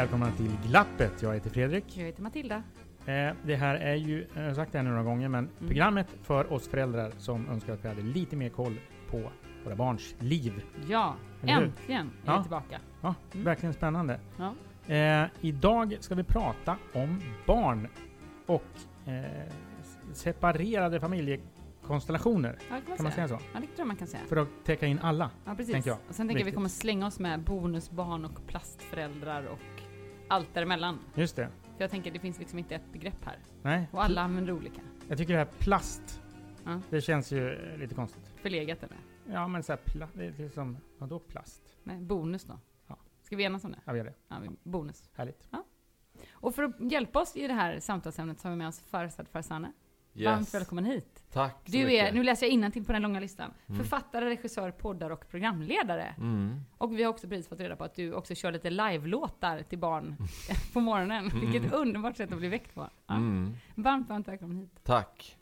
[0.00, 1.22] Välkomna till Glappet.
[1.22, 1.84] Jag heter Fredrik.
[1.96, 2.62] Jag heter Matilda.
[3.06, 5.66] Eh, det här är ju, jag har sagt det här några gånger, men Mm.
[5.68, 9.30] programmet för oss föräldrar som önskar att vi hade lite mer koll på
[9.64, 10.62] våra barns liv.
[10.88, 12.32] Ja, äntligen är Ja.
[12.34, 12.80] jag tillbaka.
[13.00, 13.44] Ja, Mm.
[13.44, 14.20] verkligen spännande.
[14.36, 14.54] Ja.
[14.94, 17.88] Eh, idag ska vi prata om barn
[18.46, 18.64] och
[19.06, 19.24] eh,
[20.12, 22.58] separerade familjekonstellationer.
[22.60, 23.28] Ja, kan man, Kan man säga.
[23.28, 23.34] så?
[23.34, 24.22] Ja, det tror jag man kan säga.
[24.28, 25.30] För att täcka in alla.
[25.44, 25.72] Ja, precis.
[25.72, 25.98] tänker jag.
[26.08, 26.54] Och sen tänker jag vi Viktigt.
[26.54, 29.58] kommer slänga oss med bonusbarn och plastföräldrar och
[30.30, 30.98] allt däremellan.
[31.14, 31.48] Just det.
[31.76, 33.38] För jag tänker det finns liksom inte ett begrepp här.
[33.62, 34.80] Nej, Och alla använder olika.
[35.08, 36.22] jag tycker det här plast,
[36.64, 36.80] Ja.
[36.90, 38.32] det känns ju lite konstigt.
[38.42, 38.96] Förlegat eller?
[39.26, 41.62] Ja, men så här, pla- det är liksom, vadå plast?
[41.84, 42.58] Nej, bonus då.
[42.86, 42.96] Ja.
[43.22, 43.78] Ska vi enas om det?
[43.84, 44.14] Ja, vi gör det.
[44.28, 45.10] Ja, vi- bonus.
[45.14, 45.48] Härligt.
[46.32, 49.28] Och för att hjälpa oss i det här samtalsämnet så har vi med oss Farzad
[49.28, 49.70] Farzaneh.
[50.14, 50.26] Yes.
[50.26, 51.19] Varmt välkommen hit.
[51.32, 52.14] Tack så Du är, mycket.
[52.14, 53.80] nu läser jag innantill på den långa listan, Mm.
[53.80, 56.14] författare, regissör, poddar och programledare.
[56.18, 56.60] Mm.
[56.78, 59.78] Och vi har också precis fått reda på att du också kör lite live-låtar till
[59.78, 60.16] barn
[60.72, 61.30] på morgonen.
[61.30, 61.50] Mm.
[61.50, 62.90] Vilket underbart sätt att bli väckt på.
[63.06, 63.14] Ja.
[63.16, 63.54] Mm.
[63.74, 64.80] Varmt, varmt välkommen hit.
[64.82, 65.36] Tack.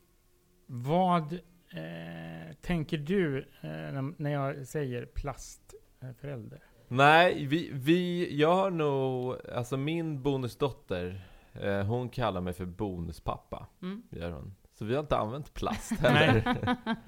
[0.66, 6.62] Vad eh, tänker du eh, när- när jag säger plastförälder?
[6.88, 13.66] Nej, vi, vi, jag har nog, alltså min bonusdotter, eh, hon kallar mig för bonuspappa,
[13.82, 14.02] Mm.
[14.10, 14.54] gör hon.
[14.78, 16.56] Så vi har inte använt plast heller.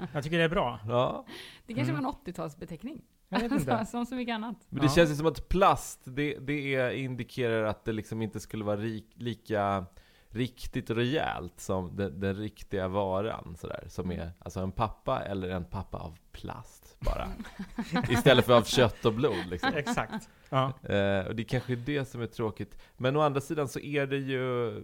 [0.13, 0.79] Jag tycker det är bra.
[0.89, 1.27] ja.
[1.67, 2.05] Det kanske Mm.
[2.05, 3.01] var en 80-talsbeteckning.
[3.29, 3.87] Jag vet inte.
[3.87, 4.57] Som så mycket annat.
[4.69, 4.93] Men det Ja.
[4.93, 8.77] känns ju som att plast, det, det är, indikerar att det liksom inte skulle vara
[8.77, 9.85] rik, lika
[10.31, 13.85] riktigt rejält som den, den riktiga varan sådär.
[13.89, 17.29] Som är alltså en pappa eller en pappa av plast bara.
[18.11, 19.73] Istället för av kött och blod liksom.
[19.75, 20.29] Exakt.
[20.49, 20.67] Ja.
[20.67, 22.79] Eh, och det är kanske är det som är tråkigt.
[22.97, 24.75] Men å andra sidan så är det ju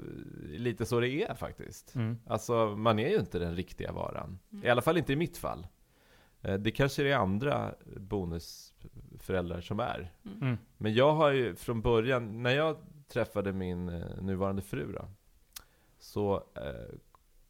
[0.59, 1.95] lite så det är faktiskt.
[1.95, 2.19] Mm.
[2.27, 4.39] Alltså, man är ju inte den riktiga varan.
[4.53, 4.65] Mm.
[4.65, 5.67] I alla fall inte i mitt fall.
[6.43, 10.13] Eh, det kanske det är andra bonusföräldrar som är.
[10.41, 10.59] Mm.
[10.77, 12.77] Men jag har ju från början, när jag
[13.09, 15.09] träffade min eh, nuvarande fru då,
[16.07, 16.99] så eh,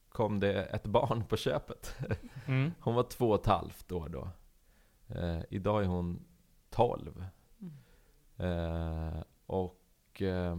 [0.08, 1.96] kom det ett barn på köpet.
[2.46, 2.72] Mm.
[2.80, 4.28] Hon var två och ett halvt år då.
[5.08, 6.24] Eh, idag är hon
[6.70, 7.24] tolv.
[7.60, 7.74] Mm.
[8.36, 10.56] Eh, och eh,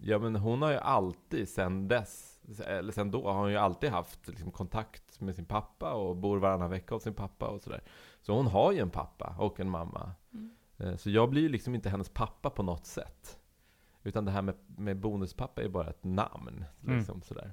[0.00, 3.90] ja, men hon har ju alltid sen dess, eller sen då, har hon ju alltid
[3.90, 7.82] haft liksom, kontakt med sin pappa och bor varannan vecka hos sin pappa och sådär.
[8.22, 10.12] Så hon har ju en pappa och en mamma.
[10.32, 10.50] Mm.
[10.76, 13.39] Eh, så jag blir ju liksom inte hennes pappa på något sätt.
[14.02, 16.64] Utan det här med, med bonuspappa är bara ett namn.
[16.84, 16.96] Mm.
[16.96, 17.52] Liksom, sådär.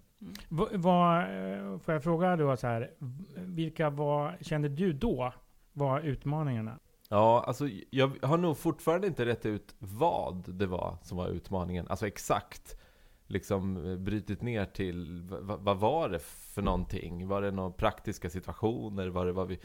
[0.50, 2.91] Va- Vad, eh, får jag fråga då så här,
[3.35, 5.34] vilka var, kände du då
[5.74, 6.80] var utmaningarna?
[7.09, 11.88] Ja, alltså jag har nog fortfarande inte rätt ut vad det var som var utmaningen.
[11.88, 12.80] Alltså exakt
[13.28, 17.28] liksom brytit ner till v- v- vad var det för någonting?
[17.28, 19.07] Var det några praktiska situationer?
[19.07, 19.59] Var det vad vi...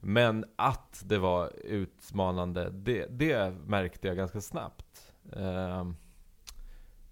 [0.00, 5.12] Men att det var utmanande, det, det märkte jag ganska snabbt.
[5.36, 5.96] Ehm,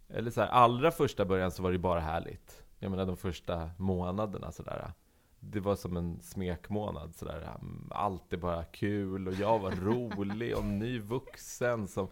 [0.09, 2.63] eller så här, allra första början så var det bara härligt.
[2.79, 4.93] Jag menar de första månaderna sådär.
[5.41, 7.51] Det var som en smekmånad sådär.
[7.91, 12.09] Allt är bara kul och jag var rolig och ny vuxen som,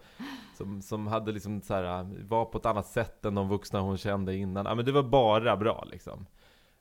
[0.57, 3.97] som, som hade liksom så här, var på ett annat sätt än de vuxna hon
[3.97, 4.65] kände innan.
[4.65, 6.25] Ja, men det var bara bra liksom.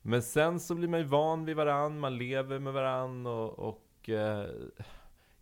[0.03, 4.09] Men sen så blir man ju van vid varann, man lever med varann och, och
[4.09, 4.47] eh,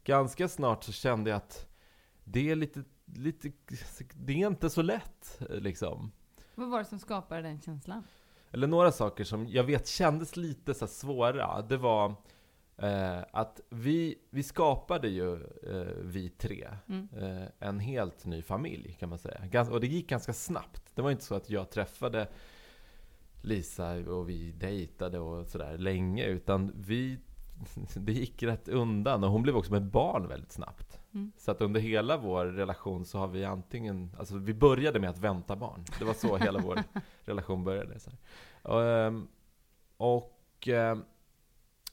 [0.05, 1.67] ganska snart så kände jag att
[2.25, 3.53] det är lite, lite,
[4.15, 6.13] det är inte så lätt liksom.
[6.55, 8.05] Vad var det som skapade den känslan?
[8.51, 11.63] Eller några saker som jag vet kändes lite så svåra.
[11.63, 12.15] Det var
[12.77, 17.09] eh, att vi, vi skapade ju, eh, vi tre, Mm.
[17.17, 19.41] eh, en helt ny familj kan man säga.
[19.47, 20.83] Gans, och det gick ganska snabbt.
[20.95, 22.29] Det var inte så att jag träffade
[23.43, 26.25] Lisa och vi dejtade och sådär länge.
[26.27, 27.19] Utan vi,
[27.97, 29.25] det gick rätt undan.
[29.25, 30.92] Och hon blev också med barn väldigt snabbt.
[31.15, 31.33] Mm.
[31.37, 35.19] Så att under hela vår relation så har vi antingen, alltså vi började med att
[35.19, 35.85] vänta barn.
[35.99, 36.83] Det var så hela vår
[37.25, 37.99] relation började.
[38.01, 38.19] Så här.
[39.97, 41.05] Och, ehm,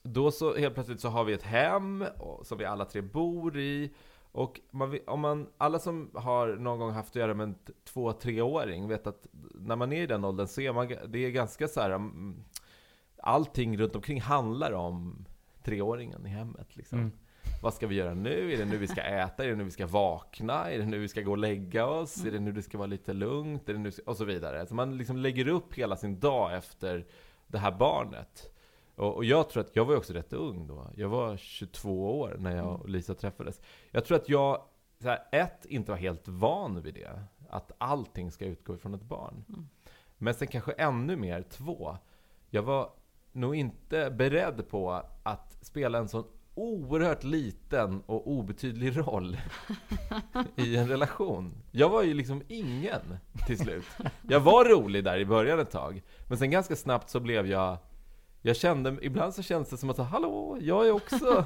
[0.04, 2.06] då så helt plötsligt så har vi ett hem
[2.44, 3.94] som vi alla tre bor i.
[4.32, 7.74] Och man, om man, alla som har någon gång haft att göra med en t-
[7.84, 11.30] två, treåring vet att när man är i den åldern så är man, det är
[11.30, 11.90] ganska så här.
[11.92, 12.44] mm,
[13.24, 15.26] Allting runt omkring handlar om
[15.64, 16.76] treåringen i hemmet.
[16.76, 17.00] Liksom.
[17.00, 17.12] Mm.
[17.62, 18.54] Vad ska vi göra nu?
[18.54, 19.44] Är det nu vi ska äta?
[19.44, 20.72] Är det nu vi ska vakna?
[20.72, 22.26] Är det nu vi ska gå och lägga oss?
[22.26, 23.70] Är det nu det ska vara lite lugnt?
[23.70, 23.92] Är det nu...
[24.06, 24.66] Och så vidare.
[24.66, 27.06] Så man liksom lägger upp hela sin dag efter
[27.48, 28.56] det här barnet.
[28.96, 30.88] Och, och jag tror att, jag var ju också rätt ung då.
[30.96, 33.62] Jag var 22 år när jag och Lisa träffades.
[33.92, 34.64] Jag tror att jag,
[35.02, 37.24] så här, ett, inte var helt van vid det.
[37.50, 39.46] Att allting ska utgå ifrån ett barn.
[39.50, 39.70] Mm.
[40.18, 41.98] Men sen kanske ännu mer, två.
[42.50, 42.92] Jag var
[43.32, 46.24] nog inte beredd på att spela en sån
[46.60, 49.38] oerhört liten och obetydlig roll
[50.56, 51.54] i en relation.
[51.72, 53.02] Jag var ju liksom ingen
[53.48, 53.86] till slut.
[54.22, 57.78] Jag var rolig där i början ett tag, men sen ganska snabbt så blev jag
[58.42, 61.46] jag kände, ibland så känns det som att så, hallå, jag är också,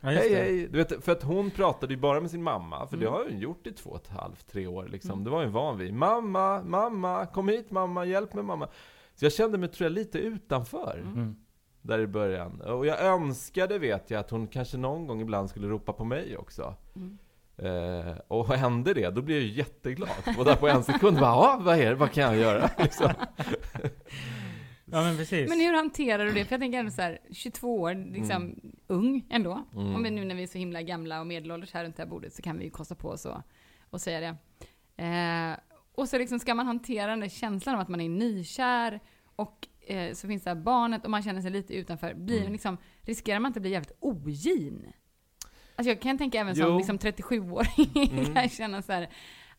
[0.00, 0.34] Ja, hej det.
[0.36, 0.68] hej.
[0.72, 3.14] Du vet, för att hon pratade ju bara med sin mamma, för det Mm.
[3.18, 5.10] har hon gjort i två och ett halvt, tre år liksom.
[5.10, 5.24] Mm.
[5.24, 5.94] Det var ju van vid.
[5.94, 8.68] Mamma, mamma, kom hit mamma, hjälp mig mamma.
[9.14, 11.02] Så jag kände mig, tror jag, lite utanför.
[11.04, 11.36] Mm.
[11.86, 11.98] Mm.
[11.98, 12.60] Där i början.
[12.60, 16.36] Och jag önskade, vet jag, att hon kanske någon gång ibland skulle ropa på mig
[16.36, 16.74] också.
[16.96, 17.18] Mm.
[17.58, 20.10] Eh, och hände det, då blev jag jätteglad.
[20.38, 22.70] Och där på en sekund bara, ja, vad är det, vad kan jag göra?
[22.78, 23.12] Liksom.
[24.84, 25.48] Ja, men precis.
[25.48, 26.44] Men hur hanterar du det?
[26.44, 29.64] För jag tänker ändå så här, 22 år, liksom ung ändå.
[29.74, 29.94] Mm.
[29.94, 32.10] Och men nu när vi är så himla gamla och medelålders här runt det här
[32.10, 33.42] bordet så kan vi ju kosta på oss och,
[33.90, 34.36] och säga det.
[35.04, 35.58] Eh,
[35.94, 39.00] och så liksom ska man hantera den där känslan av att man är nykär
[39.36, 42.14] och eh, så finns det här barnet och man känner sig lite utanför.
[42.14, 42.52] Blir Mm.
[42.52, 44.92] liksom, riskerar man inte att bli jävligt ogin?
[45.76, 46.64] Alltså jag kan tänka även Jo.
[46.66, 48.24] som liksom 37-åring Mm.
[48.24, 49.08] kan jag känna så här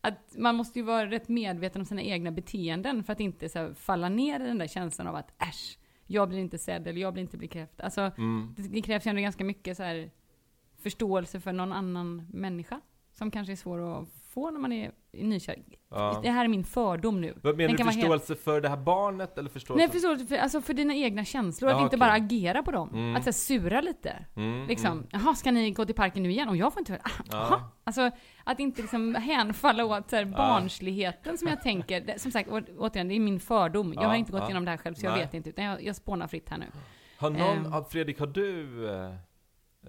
[0.01, 3.59] att man måste ju vara rätt medveten om sina egna beteenden för att inte så
[3.59, 7.01] här, falla ner i den där känslan av att äsch, jag blir inte sedd eller
[7.01, 7.83] jag blir inte bekräftad.
[7.83, 8.53] Alltså Mm.
[8.57, 10.12] det, det krävs ju ändå ganska mycket så här
[10.81, 12.81] förståelse för någon annan människa
[13.13, 14.07] som kanske är svår att
[14.38, 15.56] få när man är nykär.
[15.89, 16.19] Ja.
[16.24, 17.34] Det här är min fördom nu.
[17.44, 19.86] Vad menar Den du, förståelse för det här barnet eller förståelse?
[19.86, 22.89] Nej, förståelse för, alltså för dina egna känslor, att Ja, inte bara agera på dem.
[22.89, 23.16] Mm.
[23.16, 24.25] Att så här, sura lite.
[24.36, 25.07] Mm, Liksom, mm.
[25.12, 26.50] jaha, ska ni gå till parken nu igen?
[26.50, 27.38] Och jag får inte ah, Ja.
[27.38, 27.72] aha.
[27.84, 28.12] Alltså,
[28.44, 32.18] att inte liksom hänfalla åt så här, barnsligheten som jag tänker.
[32.18, 33.94] Som sagt, å, återigen, det är min fördom.
[33.94, 34.48] Jag Ja, har inte gått ja.
[34.48, 35.22] igenom det här själv, så jag Nej.
[35.22, 35.50] vet inte.
[35.50, 36.66] Utan jag, jag spånar fritt här nu.
[37.18, 38.68] Har någon, har, Fredrik, har du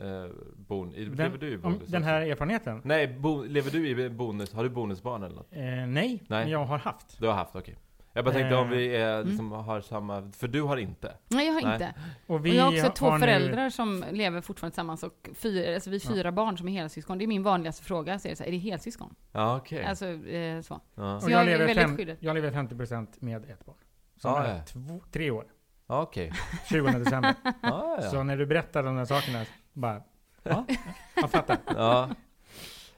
[0.01, 1.89] eh, eh, bon, i, lever du i Om bonus?
[1.89, 2.81] den här erfarenheten?
[2.85, 4.53] Nej, bo, lever du i bonus?
[4.55, 5.53] Har du bonusbarn eller något?
[5.53, 7.19] Eh, nej, men jag har haft.
[7.21, 7.77] Du har haft, okej.
[8.13, 8.61] Jag bara tänkte Eh.
[8.61, 11.13] om vi är, liksom, har samma, för du har inte.
[11.29, 11.73] Nej, jag har Nej.
[11.73, 11.95] inte.
[12.27, 15.75] Och vi och jag har också två har föräldrar som lever fortfarande tillsammans och fyra,
[15.75, 17.19] alltså vi är fyra barn som är helsyskon.
[17.19, 18.19] Det är min vanligaste fråga.
[18.19, 19.15] Så är, det så här, är det helsyskon?
[19.33, 19.85] Ja, okej.
[19.85, 20.81] Alltså, eh, så.
[20.95, 22.17] Ja, Så Och jag jag, är lever väldigt fem, skyddad.
[22.21, 23.77] jag lever 50% med ett barn.
[24.17, 24.63] Som Ja, är ja.
[24.63, 25.45] två, tre år.
[25.87, 26.33] Ja, okej.
[26.71, 27.35] 20 december.
[27.63, 28.23] Ja, Så ja.
[28.23, 29.45] när du berättar de där sakerna,
[29.81, 30.03] bara...
[30.43, 30.67] Ja,
[31.15, 31.59] jag fattar.
[31.67, 32.11] ja.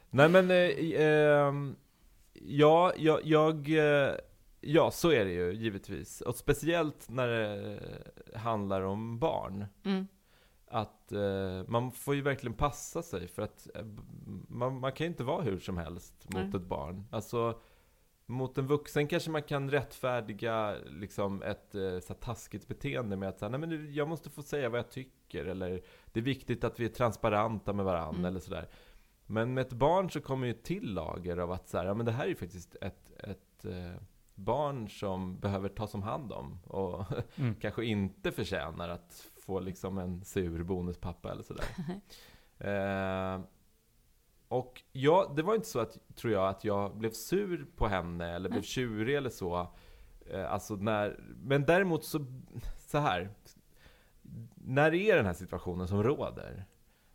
[0.09, 1.75] Nej men, eh, ehm,
[2.33, 4.15] ja, jag, jag, eh,
[4.61, 6.21] ja så är det ju givetvis.
[6.21, 7.79] Och speciellt när det
[8.35, 9.65] handlar om barn.
[9.83, 10.07] Mm.
[10.67, 13.85] Att eh, man får ju verkligen passa sig för att eh,
[14.47, 16.61] man, man kan ju inte vara hur som helst mot Nej.
[16.61, 17.07] ett barn.
[17.11, 17.59] Alltså,
[18.25, 23.29] mot en vuxen kanske man kan rättfärdiga liksom ett eh, så här, taskigt beteende med
[23.29, 25.81] att säga, nej men nu, jag måste få säga vad jag tycker eller
[26.11, 28.25] det är viktigt att vi är transparenta med varandra Mm.
[28.25, 28.67] eller sådär.
[29.25, 32.05] Men med ett barn så kommer ju till lager av att så här, ja men
[32.05, 34.01] det här är ju faktiskt ett, ett eh,
[34.35, 37.05] barn som behöver tas om hand om och
[37.37, 37.55] Mm.
[37.55, 41.65] kanske inte förtjänar att få liksom en sur bonuspappa eller sådär.
[43.37, 43.41] eh,
[44.47, 48.35] och ja, det var inte så att, tror jag, att jag blev sur på henne
[48.35, 49.67] eller blev tjurig eller så.
[50.31, 52.25] Eh, alltså när, men däremot så,
[52.79, 53.29] så här.
[54.63, 56.65] När det är den här situationen som råder,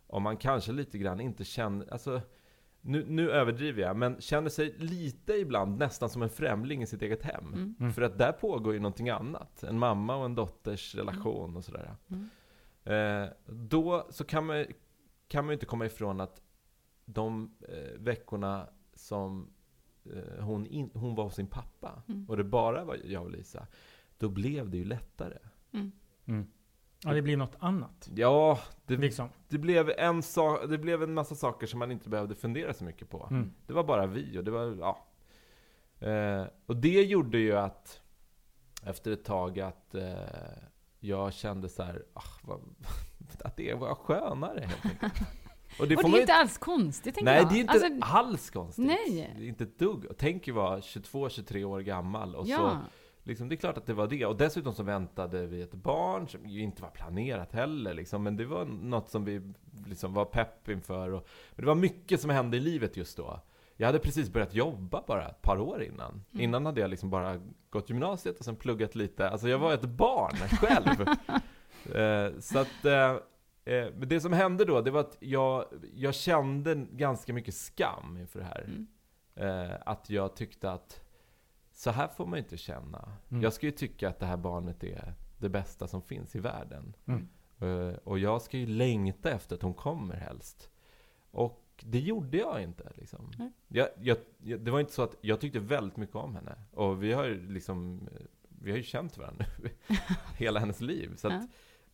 [0.06, 2.20] om man kanske lite grann inte känner, alltså
[2.80, 7.02] nu, nu överdriver jag, men känner sig lite ibland nästan som en främling i sitt
[7.02, 7.46] eget hem.
[7.54, 7.74] Mm.
[7.80, 7.92] Mm.
[7.92, 9.62] För att där pågår ju någonting annat.
[9.62, 11.96] En mamma och en dotters relation och sådär.
[12.08, 12.28] Mm.
[12.84, 14.66] Eh, då så kan man,
[15.28, 16.40] kan man ju inte komma ifrån att
[17.04, 19.50] de eh, veckorna som
[20.04, 22.26] eh, hon, in, hon var hos sin pappa Mm.
[22.28, 23.66] och det bara var jag och Lisa,
[24.18, 25.38] då blev det ju lättare.
[25.72, 25.92] Mm.
[26.24, 26.46] Mm.
[27.04, 28.08] Ja, det blir något annat.
[28.14, 29.28] Ja, det, Liksom.
[29.48, 32.84] det, blev en sa- det blev en massa saker som man inte behövde fundera så
[32.84, 33.28] mycket på.
[33.30, 33.52] Mm.
[33.66, 35.06] Det var bara vi och det var, ja.
[36.06, 38.00] Eh, och det gjorde ju att,
[38.86, 40.12] efter ett tag, att eh,
[41.00, 42.60] jag kände så här, ah, vad,
[43.44, 45.28] att det var skönare helt enkelt.
[45.80, 47.48] Och det och det är inte alls konstigt, tänker Nej, jag.
[47.48, 48.86] det är inte Alltså, alls konstigt.
[48.86, 49.34] nej.
[49.38, 50.06] Det är inte ett dugg.
[50.18, 52.78] Tänk ju vara 22-23 år gammal och så ja.
[53.26, 54.26] Liksom, det är klart att det var det.
[54.26, 57.94] Och dessutom så väntade vi ett barn som ju inte var planerat heller.
[57.94, 58.22] Liksom.
[58.22, 59.52] Men det var något som vi
[59.86, 61.12] liksom var pepp inför.
[61.12, 63.40] Och, men det var mycket som hände i livet just då.
[63.76, 66.10] Jag hade precis börjat jobba bara ett par år innan.
[66.10, 66.44] Mm.
[66.44, 67.40] Innan hade jag liksom bara
[67.70, 69.30] gått gymnasiet och sen pluggat lite.
[69.30, 71.08] Alltså jag var ett barn själv.
[71.96, 75.64] eh, så att, eh, eh, det som hände då, det var att jag,
[75.94, 78.64] jag kände ganska mycket skam inför det här.
[78.64, 78.86] Mm.
[79.36, 81.05] Eh, att jag tyckte att
[81.76, 83.12] så här får man inte känna.
[83.28, 83.42] Mm.
[83.42, 86.96] Jag ska ju tycka att det här barnet är det bästa som finns i världen.
[87.06, 87.28] Mm.
[87.60, 90.70] Eh, och jag ska ju längta efter att hon kommer helst.
[91.30, 92.92] Och det gjorde jag inte.
[92.94, 93.32] Liksom.
[93.38, 93.52] Nej.
[93.68, 96.54] Jag, jag, jag, det var inte så att jag tyckte väldigt mycket om henne.
[96.72, 98.08] Och vi har ju liksom,
[98.48, 99.70] vi har ju känt varandra nu
[100.36, 101.16] hela hennes liv.
[101.16, 101.42] Så att.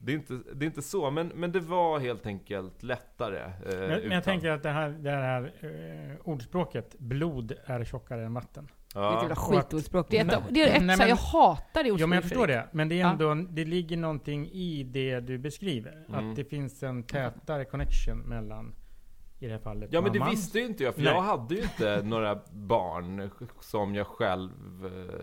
[0.04, 3.44] Det är inte, det är inte så, men, men det var helt enkelt lättare.
[3.44, 4.10] Eh, Men, men utan.
[4.10, 8.68] jag tänker att det här, det här eh, ordspråket, blod är tjockare än vatten.
[8.94, 10.06] Det är ett Ja, jävla skitordspråk.
[10.11, 12.00] Det är, ett, det är ett, nej, men- jag hatar det ordspråket.
[12.00, 12.68] Ja, men jag förstår det.
[12.72, 13.11] Men det är Ja.
[13.12, 16.04] ändå, det ligger någonting i det du beskriver.
[16.08, 16.30] Mm.
[16.30, 18.75] Att det finns en tätare connection mellan,
[19.38, 21.12] i det här fallet, ja men det visste ju inte jag, för Nej.
[21.12, 23.30] jag hade ju inte några barn
[23.61, 24.50] som jag själv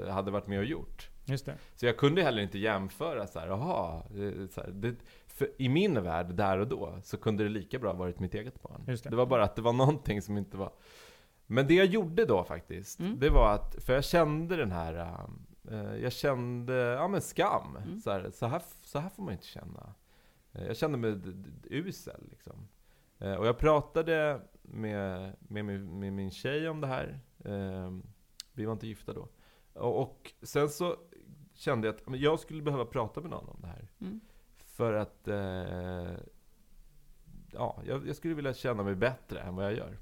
[0.05, 1.09] eh, hade varit med och gjort.
[1.25, 1.55] Just det.
[1.75, 4.95] Så jag kunde heller inte jämföra så här, jaha, eh, så här, det,
[5.27, 8.61] för i min värld, där och då, så kunde det lika bra varit mitt eget
[8.61, 8.83] barn.
[8.87, 9.09] Just det.
[9.09, 10.71] det var bara att det var någonting som inte var...
[11.51, 13.19] Men det jag gjorde då faktiskt, Mm.
[13.19, 15.19] det var att, för jag kände den här,
[15.71, 17.75] eh, jag kände, ja men skam.
[17.75, 17.99] Mm.
[17.99, 19.93] Så, här, så, här, så här får man inte känna.
[20.53, 22.67] Eh, jag kände mig d- d- usel liksom.
[23.19, 27.19] Eh, och jag pratade med, med, min- med min tjej om det här.
[27.45, 27.91] Eh,
[28.53, 29.27] vi var inte gifta då.
[29.73, 30.95] Och, och sen så
[31.53, 33.87] kände jag att men jag skulle behöva prata med någon om det här.
[34.01, 34.19] Mm.
[34.57, 35.27] För att
[37.51, 39.97] ja, jag, jag skulle vilja känna mig bättre än vad jag gör.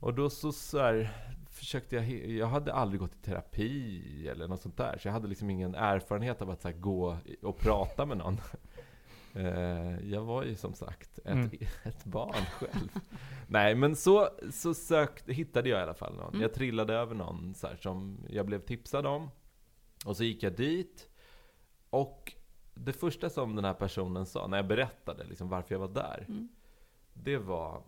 [0.00, 1.10] Och då så, så här,
[1.50, 4.98] försökte jag, jag hade aldrig gått i terapi eller något sånt där.
[4.98, 8.40] Så jag hade liksom ingen erfarenhet av att så här, gå och prata med någon.
[9.34, 11.50] Eh, jag var ju som sagt ett, Mm.
[11.84, 12.88] ett barn själv.
[13.46, 16.28] Nej, men så, så sökte, hittade jag i alla fall någon.
[16.28, 16.40] Mm.
[16.42, 19.30] Jag trillade över någon så här, som jag blev tipsad om.
[20.06, 21.08] Och så gick jag dit.
[21.90, 22.32] Och
[22.74, 26.24] det första som den här personen sa när jag berättade liksom varför jag var där.
[26.28, 26.48] Mm.
[27.12, 27.82] Det var,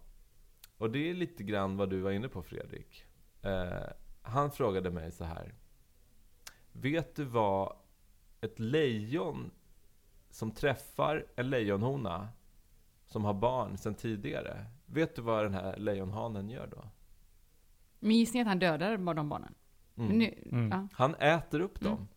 [0.80, 3.04] och det är lite grann vad du var inne på Fredrik.
[3.42, 3.82] Eh,
[4.22, 5.54] han frågade mig så här.
[6.72, 7.76] Vet du vad
[8.40, 9.50] ett lejon
[10.30, 12.28] som träffar en lejonhona
[13.06, 14.66] som har barn sedan tidigare.
[14.86, 16.84] Vet du vad den här lejonhanen gör då?
[17.98, 19.54] Min gissning är att han dödar de barnen.
[19.96, 20.18] Mm.
[20.18, 20.68] Nu, Mm.
[20.70, 20.88] ja.
[20.92, 21.92] Han äter upp Mm.
[21.92, 22.08] dem.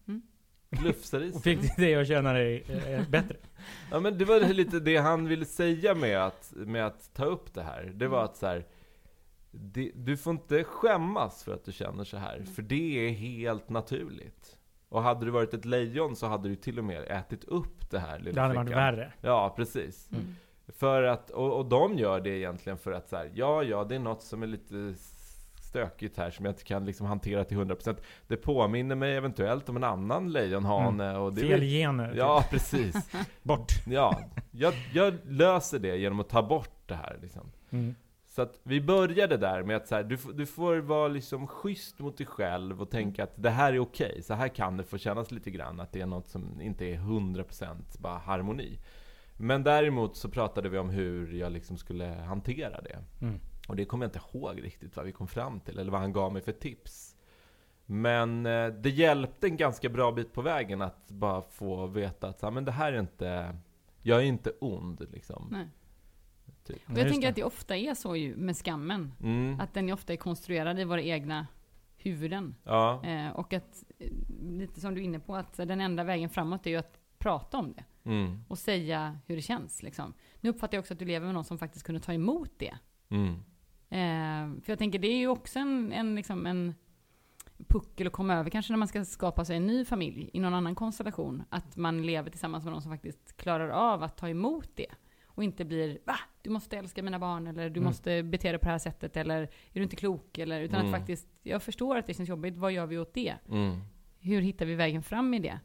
[0.79, 1.31] Mm.
[1.35, 3.35] Och fick dig att känna dig eh, bättre.
[3.91, 7.53] Ja men det var lite det han ville säga med att, med att ta upp
[7.53, 7.91] det här.
[7.95, 8.65] Det var att så här,
[9.51, 12.45] det, du får inte skämmas för att du känner så här.
[12.55, 14.57] För det är helt naturligt.
[14.89, 17.99] Och hade du varit ett lejon så hade du till och med ätit upp det
[17.99, 19.13] här lilla Det hade varit värre.
[19.21, 20.11] Ja, precis.
[20.11, 20.35] Mm.
[20.67, 23.95] För att, och, och de gör det egentligen för att så här, ja, ja, det
[23.95, 24.93] är något som är lite
[25.73, 27.97] stökigt här som jag inte kan liksom hantera till 100%.
[28.27, 32.07] Det påminner mig eventuellt om en annan lejonhane och det Fel gener.
[32.07, 32.17] typ.
[32.17, 32.95] Ja, precis.
[33.43, 33.71] Bort.
[33.87, 34.19] Ja,
[34.51, 37.51] jag, jag löser det genom att ta bort det här liksom.
[37.71, 37.95] Mm.
[38.27, 41.99] Så att vi började där med att så här, du, du får vara liksom schysst
[41.99, 44.21] mot dig själv och tänka att det här är okej.
[44.23, 46.97] Så här kan det få kännas lite grann, att det är något som inte är
[46.97, 48.79] 100% bara harmoni.
[49.37, 52.99] Men däremot så pratade vi om hur jag liksom skulle hantera det.
[53.21, 53.39] Mm.
[53.67, 56.13] Och det kommer jag inte ihåg riktigt vad vi kom fram till, eller vad han
[56.13, 57.15] gav mig för tips.
[57.85, 62.39] Men eh, det hjälpte en ganska bra bit på vägen att bara få veta att
[62.39, 63.57] så men det här är inte,
[64.01, 65.47] jag är inte ond liksom.
[65.51, 65.67] Nej.
[66.63, 66.89] Typ.
[66.89, 67.29] Och jag tänker det.
[67.29, 69.13] att det ofta är så ju med skammen.
[69.21, 69.59] Mm.
[69.59, 71.47] Att den ofta är konstruerad i våra egna
[71.97, 72.55] huvuden.
[72.63, 73.03] Ja.
[73.03, 76.65] Eh, och att, eh, lite som du är inne på, att den enda vägen framåt
[76.65, 78.09] är ju att prata om det.
[78.09, 78.43] Mm.
[78.47, 80.13] Och säga hur det känns liksom.
[80.41, 82.77] Nu uppfattar jag också att du lever med någon som faktiskt kunde ta emot det.
[83.09, 83.43] Mm.
[83.93, 86.75] Eh, för jag tänker, det är ju också en, en, liksom en
[87.67, 90.53] puckel att komma över kanske när man ska skapa sig en ny familj i någon
[90.53, 91.43] annan konstellation.
[91.49, 94.87] Att man lever tillsammans med någon som faktiskt klarar av att ta emot det.
[95.25, 96.15] Och inte blir va?
[96.41, 97.83] Du måste älska mina barn eller du Mm.
[97.83, 100.37] måste bete dig på det här sättet eller är du inte klok?
[100.37, 100.93] Eller, utan Mm.
[100.93, 103.35] att faktiskt, jag förstår att det känns jobbigt, vad gör vi åt det?
[103.49, 103.79] Mm.
[104.19, 105.59] Hur hittar vi vägen fram i det?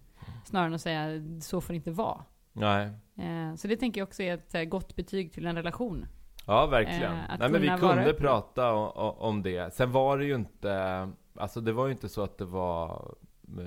[0.44, 1.08] Snarare än att säga
[1.40, 2.24] så får det inte vara.
[2.52, 2.86] Nej.
[3.16, 6.06] Eh, så det tänker jag också är ett här, gott betyg till en relation.
[6.48, 7.12] Ja, verkligen.
[7.12, 9.74] Eh, Nej, men vi kunde prata o- o- om det.
[9.74, 13.14] Sen var det ju inte, alltså det var ju inte så att det var
[13.58, 13.64] eh,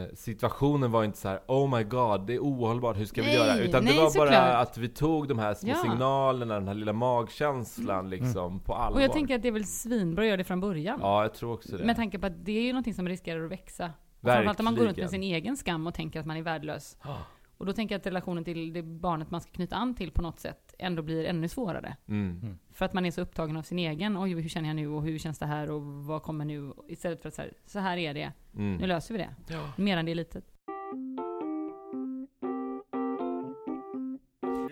[0.00, 3.26] eh, Situationen var inte så här: Oh my god, det är ohållbart, hur ska vi
[3.26, 3.58] Nej, göra?
[3.58, 5.76] Utan nej, det var bara att vi tog de här små Ja.
[5.76, 8.98] signalerna, den här lilla magkänslan liksom, på allvar.
[8.98, 10.98] Och jag tänker att det är väl svinbra att göra det från början.
[11.02, 11.84] Ja, jag tror också det.
[11.84, 13.90] Med tanke på att det är ju någonting som riskerar att växa.
[14.22, 16.96] Framförallt om man går runt med sin egen skam och tänker att man är värdelös.
[17.04, 17.16] Ja.
[17.58, 20.22] Och då tänker jag att relationen till det barnet man ska knyta an till på
[20.22, 21.96] något sätt ändå blir ännu svårare.
[22.08, 22.58] Mm.
[22.72, 25.02] För att man är så upptagen av sin egen, oj hur känner jag nu och
[25.04, 26.72] hur känns det här och vad kommer nu?
[26.88, 28.88] Istället för att så här, så här är det, nu Mm.
[28.88, 29.34] löser vi det.
[29.54, 29.72] Ja.
[29.76, 30.44] Mer än det är litet.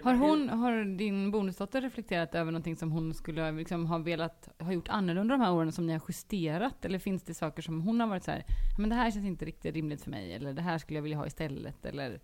[0.03, 4.73] Har hon, har din bonusdotter reflekterat över någonting som hon skulle liksom ha velat ha
[4.73, 6.85] gjort annorlunda de här åren som ni har justerat?
[6.85, 8.45] Eller finns det saker som hon har varit så här,
[8.79, 11.19] men det här känns inte riktigt rimligt för mig, eller det här skulle jag vilja
[11.19, 12.21] ha istället, eller?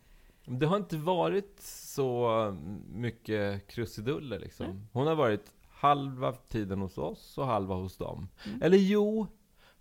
[0.49, 2.57] Det har inte varit så
[2.89, 4.67] mycket krusiduller liksom.
[4.67, 4.77] Nej.
[4.93, 8.29] Hon har varit halva tiden hos oss och halva hos dem.
[8.47, 8.63] Mm.
[8.63, 9.27] Eller jo,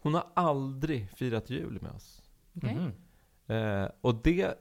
[0.02, 2.22] hon har aldrig firat jul med oss.
[2.56, 2.76] Okej?
[2.76, 2.92] Mhm.
[3.48, 4.56] Eh, och det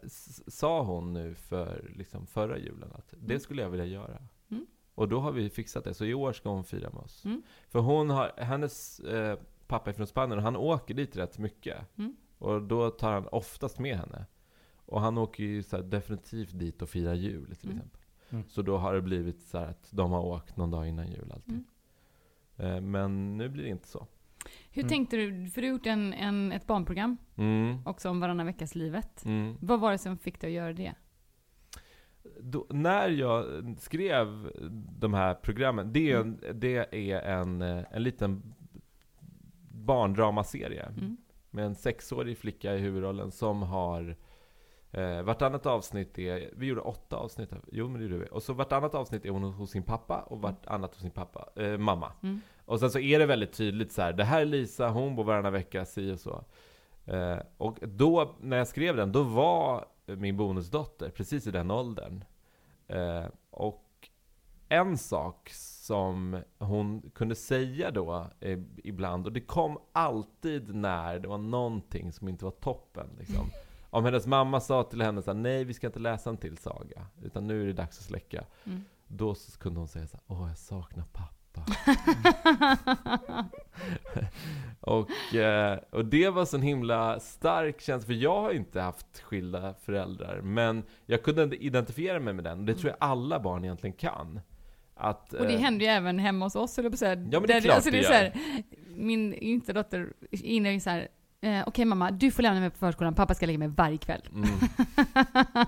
[0.47, 3.41] sa hon nu för liksom, förra julen, att det Mm.
[3.41, 4.19] skulle jag vilja göra.
[4.51, 4.67] Mm.
[4.95, 7.25] Och då har vi fixat det, så i år ska hon fira med oss.
[7.25, 7.43] Mm.
[7.69, 11.99] För hon har, hennes eh, pappa är från Spanien och han åker dit rätt mycket.
[11.99, 12.17] Mm.
[12.39, 14.27] Och då tar han oftast med henne.
[14.87, 17.77] Och han åker ju så här, definitivt dit och firar jul till Mm.
[17.79, 18.01] exempel.
[18.31, 18.45] Mm.
[18.49, 21.33] Så då har det blivit så här att de har åkt någon dag innan jul
[21.35, 21.65] alltid.
[22.57, 22.75] Mm.
[22.77, 24.07] Eh, men nu blir det inte så.
[24.71, 24.89] Hur Mm.
[24.89, 25.51] tänkte du?
[25.51, 27.79] För du har gjort en, en, ett barnprogram Mm.
[27.87, 29.25] också om varannan veckas livet.
[29.25, 29.57] Mm.
[29.61, 30.95] Vad var det som fick dig att göra det?
[32.41, 33.45] Då, när jag
[33.79, 34.51] skrev
[34.99, 36.61] de här programmen, det är en, Mm.
[36.61, 38.55] det är en, eh, en liten
[39.71, 40.83] barndramaserie.
[40.87, 41.17] Mm.
[41.51, 44.17] Med en sexårig flicka i huvudrollen som har
[44.97, 48.29] eh, vartannat avsnitt är, vi gjorde åtta avsnitt, av- jo men det gjorde vi.
[48.31, 51.79] Och så vartannat avsnitt är hon hos sin pappa och vartannat hos sin pappa, eh,
[51.79, 52.13] mamma.
[52.23, 52.41] Mm.
[52.65, 55.25] Och sen så är det väldigt tydligt så här, det här är Lisa, hon bor
[55.25, 56.45] varannan vecka, si och så.
[57.05, 62.25] Eh, och då, när jag skrev den, då var min bonusdotter precis i den åldern.
[62.89, 63.83] Eh, och
[64.69, 71.29] en sak som hon kunde säga då eh, ibland, och det kom alltid när det
[71.29, 73.07] var någonting som inte var toppen.
[73.19, 73.47] Liksom.
[73.97, 76.59] Om hennes mamma sa till henne så här, nej vi ska inte läsa en till
[76.59, 78.45] saga, utan nu är det dags att släcka.
[78.65, 78.85] Mm.
[79.09, 81.67] Då så kunde hon säga så här, åh jag saknar pappa.
[84.81, 89.21] och, eh, och det var så en himla stark känsla, för jag har inte haft
[89.21, 92.67] skilda föräldrar, men jag kunde inte identifiera mig med den.
[92.67, 94.41] Det tror jag alla barn egentligen kan.
[94.95, 97.29] Att, Och det eh, händer ju även hemma hos oss, jag på att säga.
[97.31, 98.09] Ja, men det är klart alltså, det är gör.
[98.09, 98.33] så här,
[98.89, 101.09] Min yngsta dotter inne är så här,
[101.41, 104.23] eh, okej mamma, du får lämna mig på förskolan, pappa ska lägga mig varje kväll.
[104.35, 104.49] mm,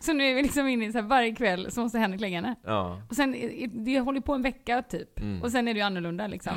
[0.00, 2.36] så nu är vi liksom inne i så här, varje kväll så måste Henrik lägga
[2.36, 2.54] henne.
[2.64, 3.36] ja, Och sen,
[3.84, 5.20] det håller på en vecka typ.
[5.20, 5.42] mm.
[5.42, 6.52] Och sen är det ju annorlunda liksom.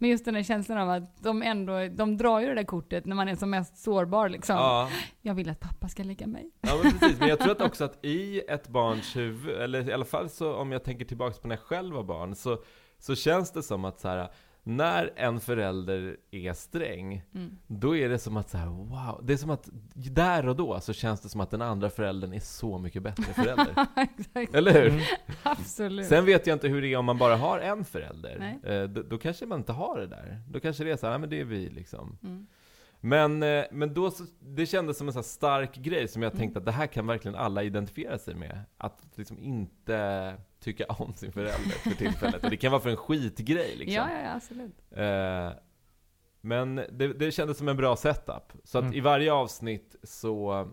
[0.00, 3.06] Men just den där känslan av att de ändå, de drar ju det där kortet
[3.06, 4.56] när man är som mest sårbar liksom.
[4.56, 4.90] ja.
[5.22, 6.50] Jag vill att pappa ska lägga mig.
[6.60, 9.92] Ja men precis, men jag tror att också att i ett barns huvud, eller i
[9.92, 12.58] alla fall så om jag tänker tillbaka på när jag själv var barn, så,
[12.98, 14.28] så känns det som att så här,
[14.68, 17.58] när en förälder är sträng, Mm.
[17.66, 20.80] då är det som att så här, wow, det är som att där och då
[20.80, 23.86] så känns det som att den andra föräldern är så mycket bättre förälder.
[24.52, 24.88] Eller hur?
[24.88, 25.00] Mm.
[25.42, 26.06] Absolut.
[26.06, 28.58] Sen vet jag inte hur det är om man bara har en förälder.
[28.64, 30.40] Eh, då, då kanske man inte har det där.
[30.50, 32.18] Då kanske det är så här, "Nej, men det är vi liksom.
[32.22, 32.46] Mm.
[33.00, 36.38] Men, eh, men då så, det kändes som en här stark grej som jag Mm.
[36.38, 38.60] tänkte att det här kan verkligen alla identifiera sig med.
[38.78, 42.44] Att liksom inte tycka om sin förälder för tillfället.
[42.44, 43.94] Och det kan vara för en skitgrej liksom.
[43.94, 44.74] Ja, ja, ja, absolut.
[44.90, 45.50] Eh,
[46.40, 48.52] men det, det kändes som en bra setup.
[48.64, 48.96] Så att Mm.
[48.96, 50.68] i varje avsnitt så,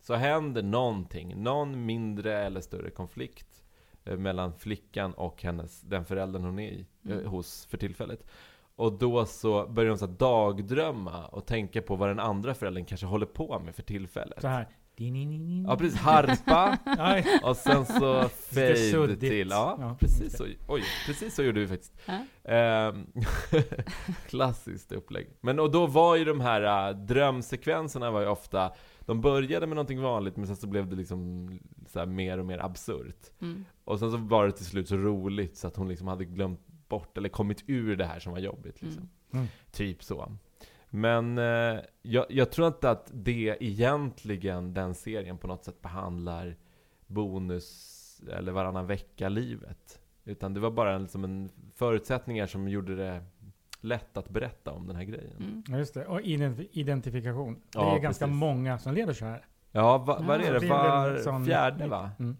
[0.00, 1.42] så händer någonting.
[1.42, 3.64] Någon mindre eller större konflikt
[4.04, 7.26] eh, mellan flickan och hennes, den föräldern hon är i, eh, Mm.
[7.26, 8.26] hos för tillfället.
[8.80, 13.06] Och då så börjar hon så dagdrömma och tänka på vad den andra föräldern kanske
[13.06, 14.40] håller på med för tillfället.
[14.40, 14.68] Så här.
[15.68, 16.78] Ja precis, harpa
[17.42, 19.48] och sen så fade till.
[19.50, 20.46] Ja, Ja, precis så.
[20.68, 22.00] Oj, precis så gjorde vi faktiskt.
[22.06, 22.50] Ja.
[22.52, 23.06] Ehm,
[24.28, 25.26] klassiskt upplägg.
[25.40, 29.76] Men och då var ju de här äh, drömsekvenserna var ju ofta, de började med
[29.76, 31.50] någonting vanligt men sen så blev det liksom
[31.86, 33.30] så här mer och mer absurt.
[33.40, 33.64] Mm.
[33.84, 36.69] Och sen så var det till slut så roligt så att hon liksom hade glömt
[36.90, 39.02] bort, eller kommit ur det här som var jobbigt liksom.
[39.02, 39.10] Mm.
[39.32, 39.46] Mm.
[39.70, 40.32] Typ så.
[40.90, 46.56] Men eh, jag, jag tror inte att det egentligen, den serien på något sätt behandlar
[47.06, 47.96] bonus
[48.32, 50.00] eller varannan vecka-livet.
[50.24, 53.24] Utan det var bara en, liksom en förutsättningar som gjorde det
[53.80, 55.36] lätt att berätta om den här grejen.
[55.38, 55.62] Mm.
[55.68, 56.06] Ja, just det.
[56.06, 57.54] Och ident- identifikation.
[57.54, 58.40] Det Ja, är ganska precis.
[58.40, 59.46] många som lever så här.
[59.72, 62.10] Ja, va, Ja, vad är det Var fjärde va?
[62.18, 62.36] Mm.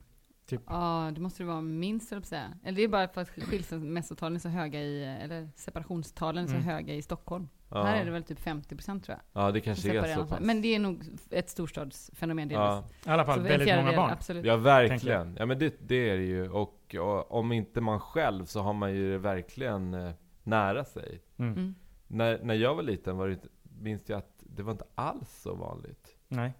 [0.66, 2.52] Ja, det måste det vara minst, jag säga.
[2.64, 6.54] Eller det är bara för att skilsmässotalen är så höga i, eller separationstalen är så
[6.54, 6.66] Mm.
[6.66, 7.48] höga i Stockholm.
[7.68, 9.44] Ja, Här är det väl typ 50% tror jag.
[9.44, 10.40] ja det kanske är så pass.
[10.40, 12.56] Men det är nog ett storstadsfenomen delvis.
[12.58, 12.84] ja.
[13.06, 14.10] I alla fall Så väldigt många barn.
[14.10, 14.44] Absolut.
[14.44, 15.36] ja, verkligen.
[15.38, 16.48] Ja, men det, det är det ju.
[16.50, 21.20] Och, och om inte man själv så har man ju det verkligen eh, nära sig.
[21.38, 21.52] Mm.
[21.52, 21.74] Mm.
[22.06, 23.38] När, när jag var liten var det,
[23.80, 26.16] minns jag att det var inte alls så vanligt.
[26.28, 26.52] Nej.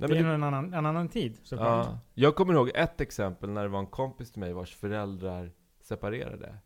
[0.00, 1.86] Nej, det är men nog en annan, en annan tid såklart.
[1.86, 5.52] ja, jag kommer ihåg ett exempel när det var en kompis till mig vars föräldrar
[5.80, 6.58] separerade.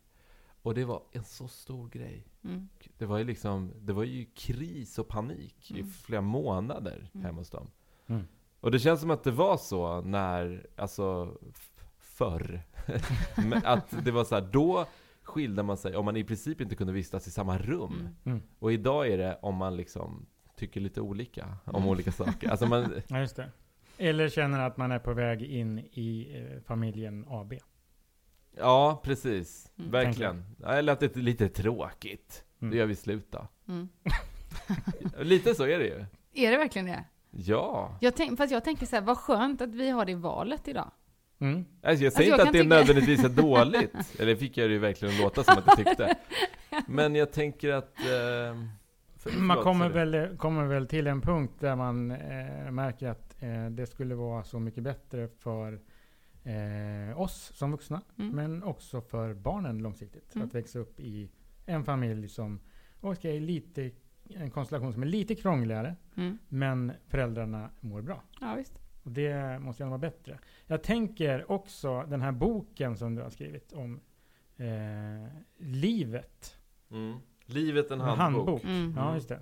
[0.61, 2.27] Och det var en så stor grej.
[2.43, 2.69] Mm.
[2.97, 5.91] Det var ju liksom, det var ju kris och panik i Mm.
[5.91, 7.25] flera månader Mm.
[7.25, 7.67] hemma hos dem.
[8.07, 8.27] Mm.
[8.59, 11.37] Och det känns som att det var så när, alltså
[11.99, 12.61] förr.
[13.63, 14.85] Att det var så här, då
[15.23, 17.93] skilde man sig om man i princip inte kunde vistas i samma rum.
[17.99, 18.15] Mm.
[18.25, 18.41] Mm.
[18.59, 21.87] Och idag är det om man liksom tycker lite olika om Mm.
[21.89, 22.49] olika saker.
[22.49, 23.49] Alltså man, Ja, just det.
[23.97, 27.53] Eller känner att man är på väg in i eh, familjen AB.
[28.57, 29.71] ja, precis.
[29.77, 29.91] Mm.
[29.91, 30.45] Verkligen.
[30.65, 32.43] Eller att det är lite tråkigt.
[32.61, 32.71] Mm.
[32.71, 33.47] Det gör vi slut då.
[33.67, 33.89] Mm.
[35.19, 36.05] Lite så är det ju.
[36.45, 37.03] Är det verkligen det?
[37.31, 37.97] Ja.
[38.01, 40.91] Jag tänk, fast jag tänker så här, vad skönt att vi har det valet idag.
[41.39, 41.65] Mm.
[41.83, 43.93] Alltså jag säger jag inte kan att det tycka- nödvändigtvis är dåligt.
[44.19, 46.15] Eller det fick jag det ju verkligen låta som att jag tyckte.
[46.87, 47.99] Men jag tänker att...
[47.99, 48.61] Eh,
[49.31, 53.35] för, Man förlåt, kommer väl, kommer väl till en punkt där man eh, märker att
[53.43, 55.79] eh, det skulle vara så mycket bättre för
[56.43, 58.35] eh, oss som vuxna, Mm.
[58.35, 60.35] men också för barnen långsiktigt.
[60.35, 60.47] Mm.
[60.47, 61.29] Att växa upp i
[61.65, 62.59] en familj som,
[63.01, 63.91] okej, lite
[64.29, 66.37] en konstellation som är lite krångligare, Mm.
[66.49, 68.23] men föräldrarna mår bra.
[68.41, 68.79] Ja, visst.
[69.03, 70.39] Och det måste gärna vara bättre.
[70.67, 73.99] Jag tänker också den här boken som du har skrivit om
[74.57, 76.57] eh, livet.
[76.91, 77.17] Mm.
[77.45, 78.19] Livet en handbok.
[78.19, 78.63] handbok.
[78.63, 78.93] Mm.
[78.97, 79.39] Ja, just det.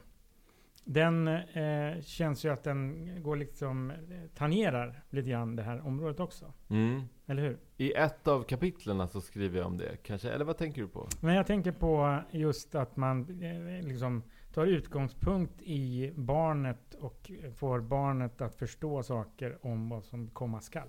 [0.85, 3.97] Den eh, känns ju att den går liksom, eh,
[4.35, 6.53] tangerar lite grann det här området också.
[6.69, 7.01] Mm.
[7.25, 7.57] Eller hur?
[7.77, 10.29] I ett av kapitlen så skriver jag om det, kanske.
[10.29, 11.07] Eller vad tänker du på?
[11.21, 17.79] Men jag tänker på just att man eh, liksom tar utgångspunkt i barnet och får
[17.79, 20.87] barnet att förstå saker om vad som komma skall.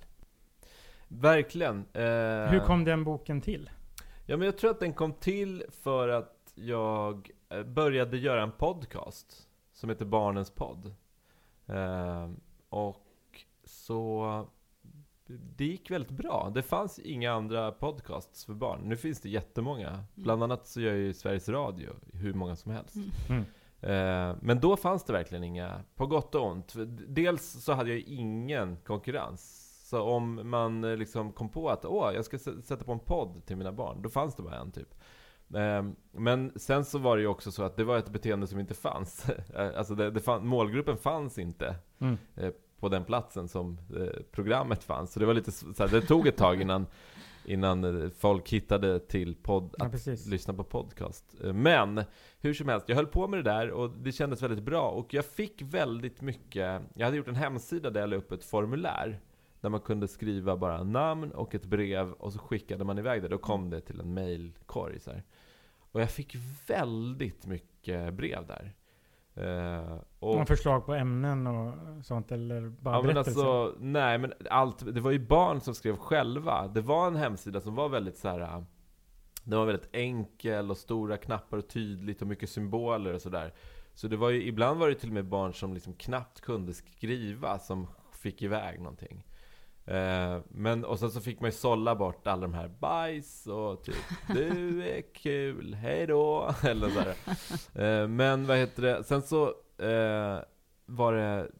[1.08, 1.76] Verkligen.
[1.92, 2.02] Eh,
[2.50, 3.70] Hur kom den boken till?
[4.26, 8.52] Ja, men jag tror att den kom till för att jag eh, började göra en
[8.52, 10.94] podcast som heter Barnens podd.
[11.66, 12.30] Eh,
[12.68, 13.04] och
[13.64, 14.46] så
[15.26, 16.50] det gick väldigt bra.
[16.54, 18.80] Det fanns inga andra podcasts för barn.
[18.84, 20.04] Nu finns det jättemånga.
[20.14, 22.96] Bland annat så gör ju Sveriges Radio hur många som helst.
[22.96, 23.10] Mm.
[23.28, 23.44] Mm.
[23.80, 26.74] Eh, Men då fanns det verkligen inga, på gott och ont.
[27.08, 29.70] Dels så hade jag ingen konkurrens.
[29.88, 33.46] Så om man eh, liksom kom på att åh, jag ska sätta på en podd
[33.46, 34.94] till mina barn, då fanns det bara en typ.
[35.54, 38.60] Eh, Men sen så var det ju också så att det var ett beteende som
[38.60, 39.26] inte fanns.
[39.54, 42.16] Eh, Alltså det, det fann, målgruppen fanns inte Mm.
[42.36, 45.12] eh, på den platsen som eh, programmet fanns.
[45.12, 46.86] Så det var lite så det tog ett tag innan,
[47.44, 50.26] innan folk hittade till podd, Ja, att precis.
[50.26, 51.24] lyssna på podcast.
[51.54, 52.02] Men
[52.40, 54.88] hur som helst, jag höll på med det där och det kändes väldigt bra.
[54.90, 58.44] Och jag fick väldigt mycket, jag hade gjort en hemsida där jag la upp ett
[58.44, 59.20] formulär.
[59.64, 63.28] Där man kunde skriva bara namn och ett brev och så skickade man iväg det.
[63.28, 65.22] Då kom det till en mailkorg så här.
[65.92, 68.74] Och jag fick väldigt mycket brev där.
[69.34, 71.74] Eh, och, Någon förslag på ämnen och
[72.04, 75.96] sånt eller bara Ja, men alltså, nej men allt, det var ju barn som skrev
[75.96, 76.68] själva.
[76.68, 78.40] Det var en hemsida som var väldigt så här.
[78.40, 78.62] äh,
[79.44, 83.52] Den var väldigt enkel och stora knappar och tydligt och mycket symboler och sådär.
[83.94, 86.74] Så det var ju, ibland var det till och med barn som liksom knappt kunde
[86.74, 89.24] skriva som fick iväg någonting.
[89.86, 93.84] Eh, men, och sen så fick man ju sålla bort alla de här bajs och
[93.84, 93.96] typ
[94.28, 97.14] Du är kul, hej då Eller så här.
[98.02, 99.46] Eh, men vad heter det, sen så
[99.78, 100.38] eh,
[100.86, 101.50] var det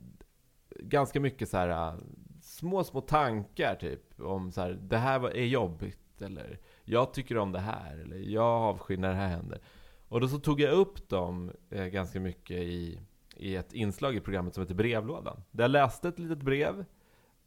[0.68, 1.94] ganska mycket så här eh,
[2.42, 7.52] små, små tankar typ om så här, det här är jobbigt eller jag tycker om
[7.52, 9.60] det här eller jag avskyr när det här händer.
[10.08, 13.00] Och då så tog jag upp dem eh, ganska mycket i,
[13.36, 15.42] i ett inslag i programmet som heter Brevlådan.
[15.50, 16.84] Där jag läste ett litet brev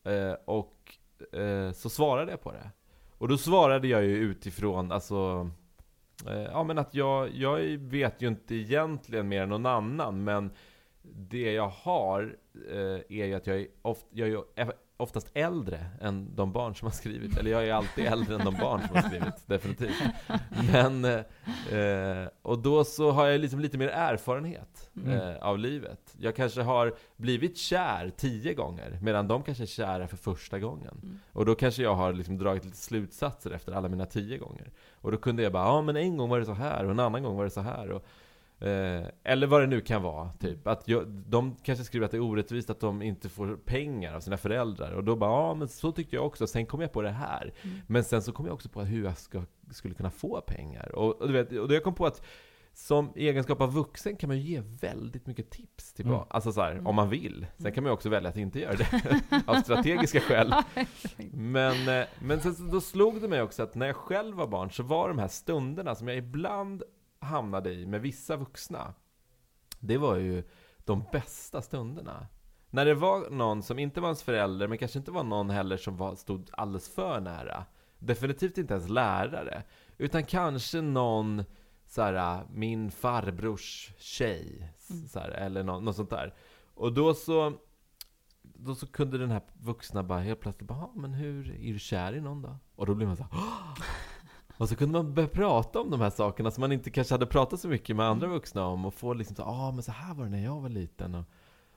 [0.08, 0.98] eh, och
[1.34, 2.72] eh, så svarade jag på det.
[3.18, 5.50] Och då svarade jag ju utifrån, alltså
[6.28, 10.52] eh, Ja men att jag, jag vet ju inte egentligen mer än någon annan men
[11.02, 12.38] det jag har
[12.72, 16.86] eh, är ju att jag är, oft, jag är oftast äldre än de barn som
[16.86, 17.38] har skrivit.
[17.38, 20.04] Eller jag är alltid äldre än de barn som har skrivit, definitivt.
[20.72, 25.12] Men, eh, och då så har jag liksom lite mer erfarenhet Mm.
[25.20, 26.16] eh, av livet.
[26.20, 31.00] Jag kanske har blivit kär tio gånger, medan de kanske är kära för första gången.
[31.04, 31.20] Mm.
[31.32, 34.72] Och då kanske jag har liksom dragit lite slutsatser efter alla mina tio gånger.
[35.02, 37.00] Och då kunde jag bara, ja men en gång var det så här och en
[37.00, 37.92] annan gång var det så här.
[37.92, 38.06] Och,
[38.60, 40.68] Eh, eller vad det nu kan vara, typ.
[40.68, 44.20] Att jag, de kanske skriver att det är orättvist att de inte får pengar av
[44.20, 44.92] sina föräldrar.
[44.92, 46.48] Och då bara, ja men så tyckte jag också.
[46.48, 47.54] Sen kom jag på det här.
[47.62, 47.78] Mm.
[47.88, 50.96] Men sen så kom jag också på hur jag ska, skulle kunna få pengar.
[50.96, 52.22] Och, och, du vet, och då jag kom på att
[52.74, 56.20] som egenskap av vuxen kan man ju ge väldigt mycket tips till Mm.
[56.28, 56.88] Alltså så här, Mm.
[56.88, 57.48] om man vill.
[57.58, 59.22] Sen kan man ju också välja att inte göra det.
[59.48, 60.54] av strategiska skäl.
[61.32, 64.48] Men, eh, men sen så, då slog det mig också att när jag själv var
[64.48, 66.84] barn så var de här stunderna som jag ibland
[67.28, 68.94] hamnade i med vissa vuxna.
[69.80, 70.44] Det var ju
[70.78, 72.28] de bästa stunderna.
[72.70, 75.78] När det var någon som inte var ens förälder, men kanske inte var någon heller
[75.78, 77.66] som var, stod alldeles för nära.
[78.00, 79.64] Definitivt inte ens lärare.
[79.98, 81.44] Utan kanske någon,
[81.86, 84.74] så här, min farbrors tjej.
[84.90, 85.08] Mm.
[85.08, 86.34] Så här, eller nå- något sånt där.
[86.74, 87.54] Och då så,
[88.42, 91.80] då så kunde den här vuxna bara helt plötsligt bara, "Ja, men hur, är du
[91.80, 92.58] kär i någon då?
[92.76, 93.78] Och då blev man så här, "Åh!"
[94.58, 97.26] Och så kunde man börja prata om de här sakerna som man inte kanske hade
[97.26, 100.14] pratat så mycket med andra vuxna om och få liksom så ah, men så här
[100.14, 101.26] var det när jag var liten och,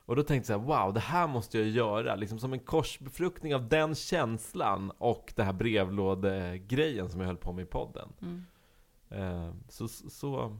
[0.05, 3.69] och då tänkte jag wow, det här måste jag göra, liksom som en korsbefruktning av
[3.69, 8.09] den känslan och det här brevlådegrejen som jag höll på med i podden.
[8.23, 8.45] Mm.
[9.11, 10.57] Eh, så, så,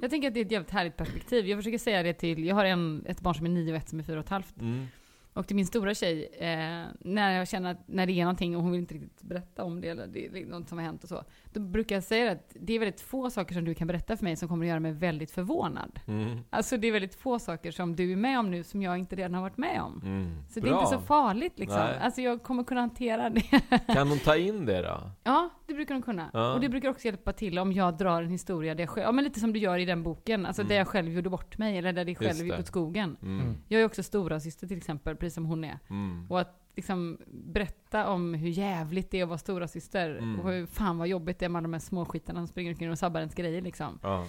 [0.00, 1.46] Jag tänker att det är ett jävligt härligt perspektiv.
[1.46, 3.88] Jag försöker säga det till, jag har en, ett barn som är nio och ett
[3.88, 4.60] som är fyra och ett halvt.
[4.60, 4.86] mm,
[5.32, 8.62] Och till min stora tjej, eh, när jag känner att när det är någonting och
[8.62, 11.08] hon vill inte riktigt berätta om det eller det är något som har hänt och
[11.08, 11.24] så.
[11.52, 14.24] Då brukar jag säga att det är väldigt få saker som du kan berätta för
[14.24, 16.00] mig som kommer att göra mig väldigt förvånad.
[16.06, 16.38] Mm.
[16.50, 19.16] Alltså det är väldigt få saker som du är med om nu som jag inte
[19.16, 20.00] redan har varit med om.
[20.04, 20.42] Mm.
[20.48, 21.78] Så det är inte så farligt liksom.
[21.78, 21.98] Nej.
[22.00, 23.60] Alltså jag kommer kunna hantera det.
[23.94, 25.00] Kan hon ta in det då?
[25.22, 26.30] Ja, det brukar de kunna.
[26.32, 26.54] Ja.
[26.54, 29.12] Och det brukar också hjälpa till om jag drar en historia där jag själv, ja
[29.12, 30.68] men lite som du gör i den boken, alltså Mm.
[30.68, 33.16] där jag själv gjorde bort mig, eller där det själv Just gick åt skogen.
[33.22, 33.40] Mm.
[33.40, 33.56] Mm.
[33.68, 35.78] Jag är också stora syster till exempel, precis som hon är.
[35.90, 36.26] Mm.
[36.30, 40.40] Och att liksom berätta om hur jävligt det är att vara stora syster Mm.
[40.40, 42.98] och hur fan vad jobbigt det är med de här småskitarna som springer omkring och
[42.98, 43.98] sabbar ens grejer liksom.
[44.02, 44.26] Ja,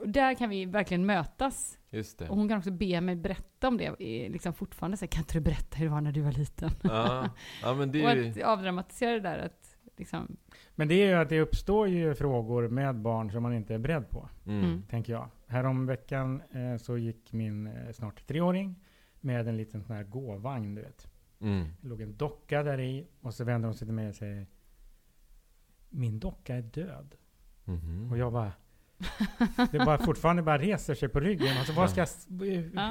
[0.00, 1.78] Och där kan vi verkligen mötas.
[1.90, 2.28] just det.
[2.28, 5.32] Och hon kan också be mig berätta om det, i- liksom fortfarande säga kan inte
[5.34, 6.70] du berätta hur det var när du var liten?
[6.82, 7.28] Ja,
[7.62, 8.30] ja men det och är ju...
[8.30, 9.69] att avdramatisera det där, att
[10.00, 10.36] liksom,
[10.74, 13.78] Men det är ju att det uppstår ju frågor med barn som man inte är
[13.78, 14.64] beredd på, Mm.
[14.64, 14.82] Mm.
[14.82, 15.28] tänker jag.
[15.46, 18.74] Härom veckan eh, så gick min eh, snart treåring
[19.20, 21.10] med en liten sån här gåvagn, du vet.
[21.40, 21.66] Mm.
[21.80, 24.46] Det låg en docka där i och så vänder hon sig till mig och säger
[25.88, 27.14] Min docka är död.
[27.64, 28.08] Mhm.
[28.10, 28.52] Och jag bara
[29.72, 31.56] Det bara fortfarande bara reser sig på ryggen.
[31.58, 32.08] Alltså, vad ska jag,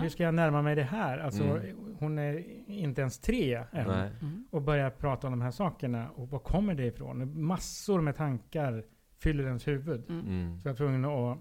[0.01, 1.17] hur ska jag närma mig det här?
[1.19, 1.95] Alltså, Mm.
[1.99, 3.87] Hon är inte ens tre än.
[3.87, 4.09] Nej.
[4.21, 4.45] mm.
[4.51, 6.09] Och börjar prata om de här sakerna.
[6.15, 7.41] Och var kommer det ifrån?
[7.43, 8.83] Massor med tankar
[9.21, 10.03] fyller ens huvud.
[10.09, 10.25] Mm.
[10.27, 10.59] Mm.
[10.59, 11.37] Så jag var tvungen att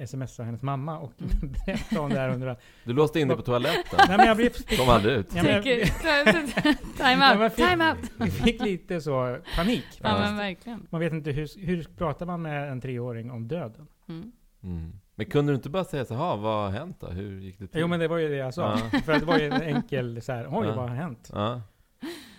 [0.00, 1.52] eh, smsa hennes mamma och Mm.
[1.66, 2.56] berätta om det här under...
[2.84, 3.98] Du låste in dig på toaletten?
[4.08, 4.50] Nej men jag blev...
[4.78, 5.34] Kom aldrig ut?
[5.34, 5.64] Ja, men jag-.
[6.96, 7.98] Time out, fick- time out!
[8.16, 9.84] Vi fick lite så panik.
[10.02, 10.28] Ja faktiskt.
[10.28, 10.86] men verkligen.
[10.90, 13.86] Man vet inte hur, hur pratar man med en treåring om döden?
[14.10, 14.32] Mm.
[14.62, 14.92] Mm.
[15.14, 17.06] Men kunde du inte bara säga så här, vad har hänt då?
[17.06, 17.80] Hur gick det till?
[17.80, 18.78] Jo men det var ju det jag sa.
[18.92, 19.00] Ja.
[19.04, 20.74] För att det var ju en enkel så här, oj Ja.
[20.76, 21.30] vad har hänt?
[21.32, 21.62] Ja,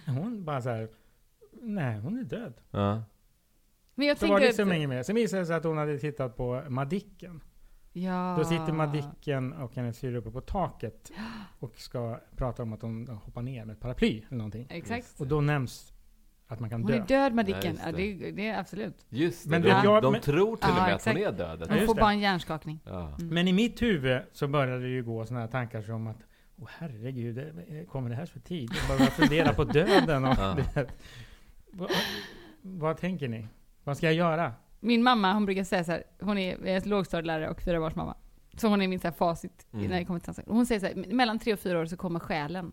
[0.06, 0.90] Hon bara så här,
[1.62, 2.54] nej hon är död.
[2.72, 3.04] ja.
[3.96, 4.76] Men jag Så var det liksom att...
[4.76, 5.04] inget mer.
[5.04, 7.44] Sen visade det sig att hon hade tittat på Madicken.
[7.94, 8.36] Ja.
[8.40, 11.12] Då sitter Madicken och hennes syrra uppe på taket
[11.60, 14.68] och ska prata om att hon hoppar ner med ett paraply eller någonting.
[14.70, 15.20] Exakt.
[15.20, 15.94] Och då nämns
[16.52, 16.98] att man kan Hon dö.
[16.98, 17.78] är död Ja, Madicken.
[17.86, 18.14] Ja, det.
[18.14, 19.06] det, det är absolut.
[19.10, 21.18] Just det, Men de, jag- de men- tror till och Ja, med att hon exakt.
[21.18, 21.66] är död.
[21.70, 22.80] Hon Ja, får bara en hjärnskakning.
[22.86, 23.16] Ja.
[23.20, 23.28] Mm.
[23.34, 26.18] Men i mitt huvud så började det ju gå sådana här tankar som att
[26.62, 28.72] Åh herregud, kommer det här för tid?
[28.90, 30.58] Jag började fundera på döden och Ja.
[30.74, 30.88] det,
[31.72, 31.92] vad,
[32.62, 33.48] vad tänker ni?
[33.84, 34.54] Vad ska jag göra?
[34.80, 38.18] Min mamma, hon brukar säga så här, hon är är lågstadielärare och fyra barns mamma.
[38.58, 39.86] Så hon är min så här facit Mm.
[39.86, 40.44] när det kommer till.
[40.48, 42.72] Hon säger så här, mellan tre och fyra år så kommer själen.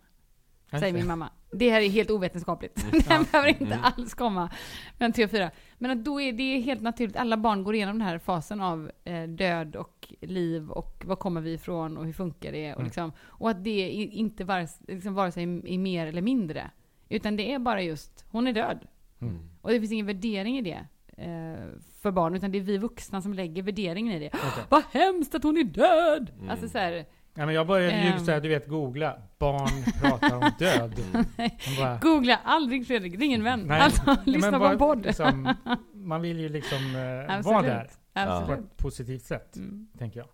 [0.70, 1.30] Säger Alltså, min mamma.
[1.52, 2.82] Det här är helt ovetenskapligt.
[2.82, 3.00] Mm.
[3.08, 3.24] Ja.
[3.32, 3.78] behöver inte Mm.
[3.82, 4.50] alls komma
[4.98, 5.50] mellan tre och fyra.
[5.78, 7.16] Men att då är det helt naturligt.
[7.16, 11.40] Alla barn går igenom den här fasen av eh, död och liv och var kommer
[11.40, 12.70] vi ifrån och hur funkar det?
[12.72, 12.84] Och, Mm.
[12.86, 16.70] liksom, och att det inte vare, liksom, vare sig är mer eller mindre.
[17.08, 18.78] Utan det är bara just, hon är död.
[19.20, 19.38] Mm.
[19.62, 20.86] Och det finns ingen värdering i det
[21.22, 21.64] eh,
[22.00, 24.26] för barn, utan det är vi vuxna som lägger värderingen i det.
[24.34, 24.64] Okej.
[24.68, 26.30] Vad hemskt att hon är död!
[26.38, 26.50] Mm.
[26.50, 27.04] Alltså så här,
[27.38, 28.24] Ja, men jag började ju Ehm.
[28.24, 29.16] så här, du vet, googla.
[29.38, 29.68] Barn
[30.00, 30.94] pratar om död.
[31.78, 33.64] Bara, googla aldrig Fredrik, ring en vän.
[33.66, 33.80] Nej.
[33.80, 35.04] Alltså, lyssna på en podd.
[35.06, 35.54] Liksom,
[35.92, 37.64] man vill ju liksom eh, vara Absolut.
[37.64, 38.58] där på Absolut.
[38.64, 39.88] ett positivt sätt, Mm.
[39.98, 40.28] tänker jag.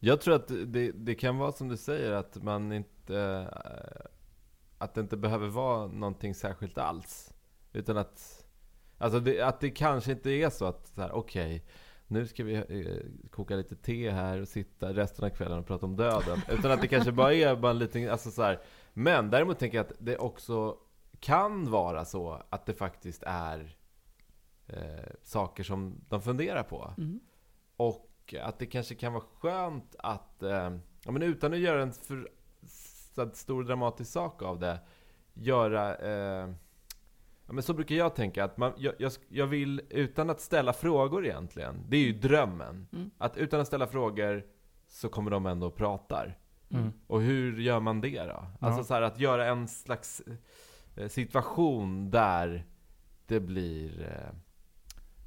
[0.00, 3.18] Jag tror att det, det kan vara som du säger, att man inte...
[3.18, 4.06] eh,
[4.78, 7.34] Att det inte behöver vara någonting särskilt alls.
[7.72, 8.44] Utan att...
[8.98, 11.64] Alltså det, att det kanske inte är så att så här, okej,
[12.08, 15.86] nu ska vi eh, koka lite te här och sitta resten av kvällen och prata
[15.86, 16.40] om döden.
[16.48, 18.60] Utan att det kanske bara är bara en liten, alltså så här.
[18.92, 20.76] Men däremot tänker jag att det också
[21.20, 23.76] kan vara så att det faktiskt är
[24.66, 26.94] eh, saker som de funderar på.
[26.98, 27.20] Mm.
[27.76, 31.92] Och att det kanske kan vara skönt att, eh, ja, men utan att göra en
[31.92, 32.30] för
[33.32, 34.78] stor dramatisk sak av det,
[35.34, 35.96] göra...
[37.48, 40.72] Ja, men så brukar jag tänka, att man, jag, jag, jag vill, utan att ställa
[40.72, 42.88] frågor egentligen, det är ju drömmen.
[42.92, 43.10] Mm.
[43.18, 44.46] Att utan att ställa frågor
[44.88, 46.38] så kommer de ändå och pratar.
[46.70, 46.92] Mm.
[47.06, 48.46] Och hur gör man det då?
[48.60, 48.84] Alltså Ja.
[48.84, 50.22] så här att göra en slags
[50.96, 52.66] eh, situation där
[53.26, 54.02] det blir...
[54.02, 54.34] Eh,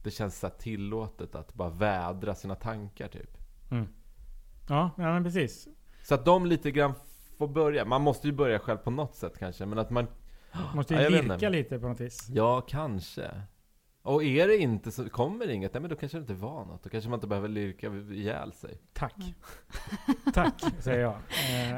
[0.03, 3.37] det känns så tillåtet att bara vädra sina tankar typ.
[3.71, 3.87] Mm.
[4.69, 5.67] Ja, ja, men precis.
[6.03, 6.93] Så att de lite grann
[7.37, 7.85] får börja.
[7.85, 10.07] Man måste ju börja själv på något sätt kanske, men att man...
[10.75, 12.27] Måste Ja, ju jag vet lirka lite på något vis.
[12.29, 13.31] Ja, kanske.
[14.03, 16.65] Och är det inte så, kommer det inget, nej men då kanske det inte var
[16.65, 16.83] något.
[16.83, 18.77] Då kanske man inte behöver lirka ihjäl sig.
[18.93, 19.13] Tack.
[19.17, 19.35] Nej.
[20.33, 21.11] Tack, säger jag.
[21.13, 21.17] Eh,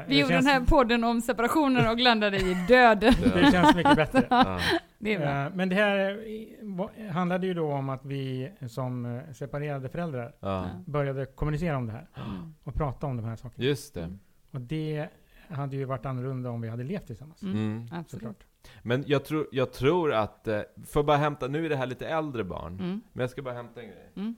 [0.08, 3.14] Vi det gjorde känns- den här podden om separationer och landade i döden.
[3.34, 4.26] Det känns mycket bättre.
[4.30, 4.58] Ja.
[4.98, 5.14] Det.
[5.14, 10.66] Eh, Men det här handlade ju då om att vi som eh, separerade föräldrar Ja.
[10.86, 12.54] började kommunicera om det här Mm.
[12.64, 13.64] och prata om de här sakerna.
[13.64, 14.18] Just det.
[14.50, 15.08] Och det
[15.48, 17.42] hade ju varit annorlunda om vi hade levt tillsammans.
[17.42, 17.56] Mm.
[17.56, 17.82] Mm.
[17.92, 18.10] Absolut.
[18.10, 18.44] Såklart.
[18.82, 21.86] Men jag tror, jag tror att, eh, får jag bara hämta, nu är det här
[21.86, 22.72] lite äldre barn.
[22.80, 23.00] Mm.
[23.12, 24.10] Men jag ska bara hämta en grej.
[24.16, 24.34] Mm.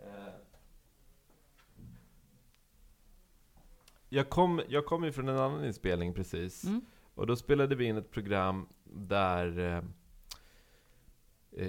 [0.00, 0.32] Eh,
[4.08, 6.64] Jag kom, jag kom ju från en annan inspelning precis.
[6.64, 6.80] Mm.
[7.14, 9.82] Och då spelade vi in ett program där eh,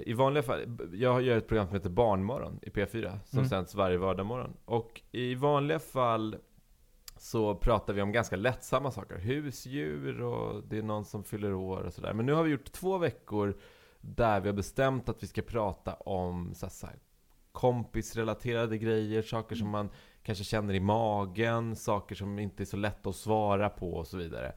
[0.00, 3.48] i vanliga fall, jag gör ett program som heter Barnmorgon i P4 som Mm.
[3.48, 4.56] sänds varje vardagsmorgon.
[4.64, 6.36] Och i vanliga fall
[7.20, 9.18] så pratar vi om ganska lättsamma saker.
[9.18, 12.12] Husdjur och det är någon som fyller år och sådär.
[12.12, 13.56] Men nu har vi gjort två veckor
[14.00, 16.96] där vi har bestämt att vi ska prata om så här, så här,
[17.52, 19.90] kompisrelaterade grejer, saker som man
[20.22, 24.16] kanske känner i magen, saker som inte är så lätta att svara på och så
[24.16, 24.52] vidare.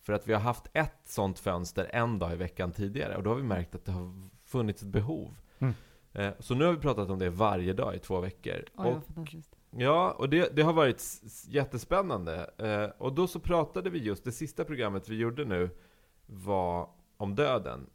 [0.00, 3.30] För att vi har haft ett sånt fönster en dag i veckan tidigare och då
[3.30, 5.34] har vi märkt att det har funnits ett behov.
[5.58, 5.74] Mm.
[6.12, 8.64] Eh, Så nu har vi pratat om det varje dag i två veckor.
[8.76, 9.57] Oj, och vad fantastiskt.
[9.70, 11.02] Ja, och det, det har varit
[11.48, 12.50] jättespännande.
[12.58, 15.70] Eh, och då så pratade vi just, det sista programmet vi gjorde nu
[16.26, 17.86] var om döden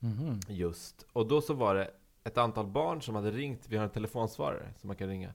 [0.00, 0.40] Mhm.
[0.48, 1.06] just.
[1.12, 1.90] Och då så var det
[2.24, 5.34] ett antal barn som hade ringt, vi har en telefonsvarare som man kan ringa.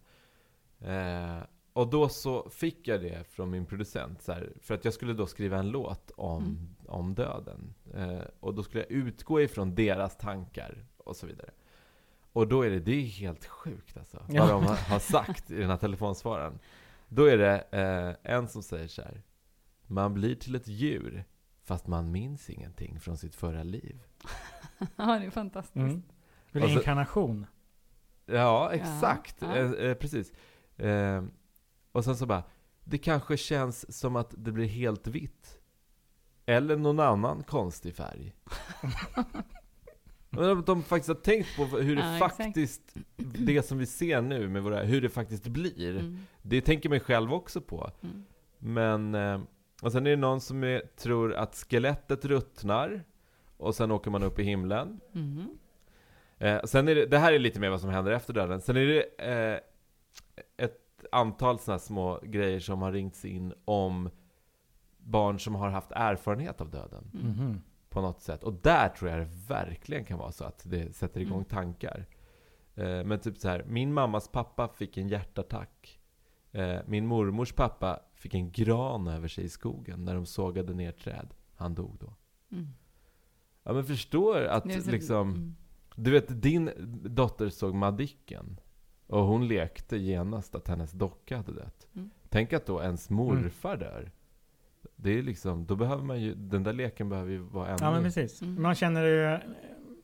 [0.79, 4.93] Eh, och då så fick jag det från min producent, så här, för att jag
[4.93, 6.75] skulle då skriva en låt om, Mm.
[6.87, 7.73] om döden.
[7.93, 11.49] Eh, och då skulle jag utgå ifrån deras tankar och så vidare.
[12.33, 14.41] Och då är det, det är helt sjukt alltså, Ja.
[14.41, 16.59] vad de har, sagt i den här telefonsvararen.
[17.07, 19.21] Då är det eh, en som säger så här.
[19.87, 21.25] Man blir till ett djur,
[21.63, 24.03] fast man minns ingenting från sitt förra liv.
[24.95, 25.75] Ja, det är fantastiskt.
[25.75, 26.03] Mm.
[26.51, 27.45] Reinkarnation.
[28.25, 29.35] Ja, exakt.
[29.39, 29.55] Ja.
[29.55, 30.31] Eh, eh, precis.
[30.77, 31.23] Eh,
[31.91, 32.43] och sen så bara,
[32.83, 35.59] det kanske känns som att det blir helt vitt.
[36.45, 38.33] Eller någon annan konstig färg.
[40.37, 42.37] Och de, de faktiskt har tänkt på hur det Ja, exakt.
[42.37, 42.81] faktiskt,
[43.17, 45.89] det som vi ser nu med våra, hur det faktiskt blir.
[45.99, 46.17] Mm.
[46.41, 47.91] Det tänker man själv också på.
[48.01, 48.23] Mm.
[48.59, 49.41] Men, eh,
[49.81, 53.03] och sen är det någon som är, tror att skelettet ruttnar.
[53.57, 54.99] Och sen åker man upp i himlen.
[56.37, 58.61] Eh, sen är det, det här är lite mer vad som händer efter döden.
[58.61, 59.59] Sen är det eh,
[60.65, 64.09] ett antal sådana små grejer som har ringts in om
[64.97, 67.27] barn som har haft erfarenhet av döden Mm.
[67.27, 67.61] Mhm.
[67.93, 68.43] På något sätt.
[68.43, 71.45] Och där tror jag det verkligen kan vara så att det sätter igång Mm.
[71.45, 72.05] tankar.
[72.75, 75.99] Eh, men typ så här, min mammas pappa fick en hjärtattack.
[76.51, 80.91] Eh, min mormors pappa fick en gran över sig i skogen när de sågade ner
[80.91, 81.33] träd.
[81.55, 82.13] Han dog då.
[82.51, 82.67] Mm.
[83.63, 85.55] Ja men förstår att så- liksom mm.
[85.95, 86.69] du vet, din
[87.15, 88.59] dotter såg Madicken.
[89.07, 91.87] Och hon lekte genast att hennes docka hade dött.
[91.95, 92.09] Mm.
[92.29, 94.11] Tänk att då ens morfar dör.
[94.95, 97.77] Det är liksom, då behöver man ju, den där leken behöver ju vara ännu...
[97.81, 98.41] Ja men precis.
[98.41, 98.61] Mm.
[98.61, 99.39] Man känner ju,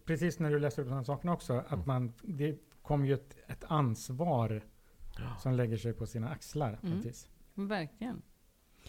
[0.05, 1.83] precis när du läser upp de här sakerna också, att Mm.
[1.87, 4.61] man, det kommer ju ett, ett ansvar
[5.17, 5.35] Ja.
[5.39, 6.79] som lägger sig på sina axlar.
[6.83, 7.01] Mm.
[7.67, 8.21] Verkligen.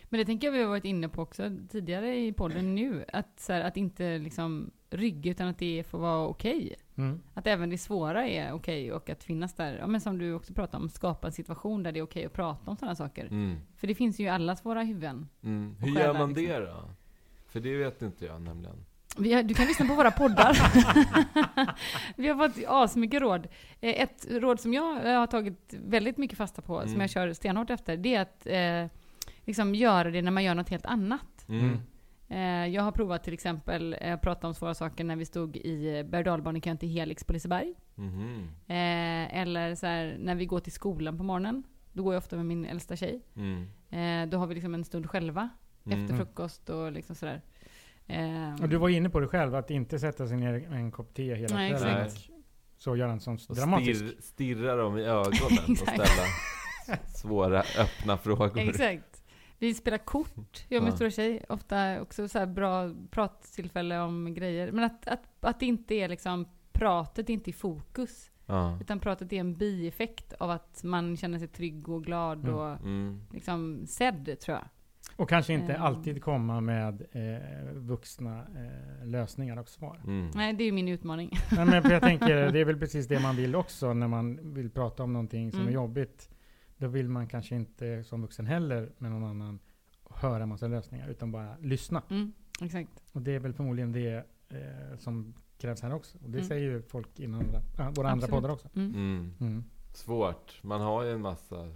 [0.08, 3.04] Men det tänker jag vi har varit inne på också tidigare i podden nu.
[3.12, 6.74] Att, så här, att inte liksom rygga utan att det får vara okej.
[7.00, 7.20] Mm.
[7.34, 9.76] Att även det svåra är okej och att finnas där.
[9.78, 12.32] Ja, men som du också pratade om, skapa en situation där det är okej att
[12.32, 13.26] prata om sådana saker.
[13.26, 13.56] Mm.
[13.76, 15.28] För det finns ju i allas våra huvuden.
[15.42, 15.76] Mm.
[15.78, 16.46] Hur själar, gör man liksom.
[16.46, 16.90] det då?
[17.48, 18.76] För det vet inte jag nämligen.
[19.18, 20.56] Vi har, du kan lyssna på våra poddar.
[22.16, 23.48] vi har fått asmycket råd.
[23.80, 27.00] Eh, Ett råd som jag eh, har tagit väldigt mycket fasta på, som Mm.
[27.00, 28.98] jag kör stenhårt efter, det är att eh,
[29.44, 31.46] liksom göra det när man gör något helt annat.
[32.30, 32.42] Mm.
[32.42, 32.68] Mm.
[32.68, 36.04] Eh, jag har provat till exempel, eh, prata om svåra saker när vi stod i
[36.04, 37.74] berg och till Helix på Liseberg.
[38.66, 41.62] Eh, eller så här, när vi går till skolan på morgonen.
[41.92, 43.22] Då går jag ofta med min äldsta tjej.
[43.36, 43.66] Mm.
[43.90, 45.48] Eh, då har vi liksom en stund själva
[45.86, 46.02] Mm.
[46.04, 47.40] efter frukost och liksom sådär.
[48.06, 50.90] Eh, Och du var inne på det själv, att inte sätta sig ner med en
[50.90, 52.08] kopp te hela Nej, kvällen.
[52.78, 54.04] så göra en sån Och dramatisk.
[54.04, 56.04] stirr, stirra dem i ögonen och ställa
[57.14, 58.58] svåra, öppna frågor.
[58.58, 59.09] Exakt.
[59.60, 60.96] Vi spelar kort, jag och min Ja.
[60.96, 61.44] stora tjej.
[61.48, 64.72] Ofta också så här bra prattillfälle om grejer.
[64.72, 68.30] Men att, att, att det inte är liksom, pratet inte i fokus.
[68.46, 68.78] Ja.
[68.80, 72.54] Utan pratet är en bieffekt av att man känner sig trygg och glad Mm.
[72.54, 73.20] och Mm.
[73.32, 74.64] liksom sedd, tror jag.
[75.16, 75.82] Och kanske inte Eh.
[75.82, 80.00] alltid komma med eh, vuxna eh, lösningar och svar.
[80.04, 80.30] Mm.
[80.34, 81.30] Nej, det är ju min utmaning.
[81.52, 84.70] Nej, men jag tänker, det är väl precis det man vill också när man vill
[84.70, 85.68] prata om någonting som Mm.
[85.70, 86.30] är jobbigt.
[86.81, 89.59] Då vill man kanske inte som vuxen heller med någon annan
[90.11, 92.03] höra massa lösningar, utan bara lyssna.
[92.11, 93.03] Mm, exakt.
[93.12, 96.18] Och det är väl förmodligen det eh, som krävs här också.
[96.18, 96.49] Och det Mm.
[96.49, 98.31] säger ju folk i andra, äh, våra andra Absolut.
[98.31, 98.68] poddar också.
[98.74, 98.95] Mm.
[98.95, 99.35] Mm.
[99.41, 99.64] Mm.
[99.95, 100.59] Svårt.
[100.62, 101.68] Man har ju en massa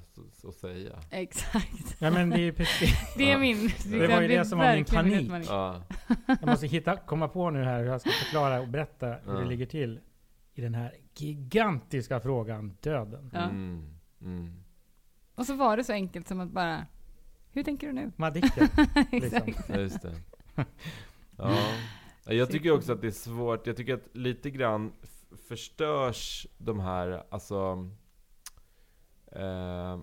[0.49, 0.99] att säga.
[1.11, 1.97] Exakt.
[1.99, 3.39] Ja men det är precis, Det är Ja.
[3.39, 3.71] min...
[3.91, 5.31] Det var ju det som var min panik.
[5.49, 5.83] Ja.
[6.27, 9.39] jag måste hitta, komma på nu här hur jag ska förklara och berätta hur Ja.
[9.39, 10.01] det ligger till
[10.55, 13.31] i den här gigantiska frågan, döden.
[13.35, 13.43] Ja.
[13.43, 13.83] Mm.
[14.21, 14.64] Mm.
[15.35, 16.87] Och så var det så enkelt som att bara...
[17.53, 18.13] Hur tänker du nu?
[18.17, 18.69] Madicken.
[19.13, 19.47] Exakt.
[19.47, 19.65] liksom.
[19.75, 20.15] Ja, just det.
[21.37, 21.57] Ja.
[22.27, 23.67] Jag tycker också att det är svårt.
[23.67, 24.93] Jag tycker att lite grann
[25.49, 27.91] förstörs de här, alltså...
[29.33, 29.99] Eh,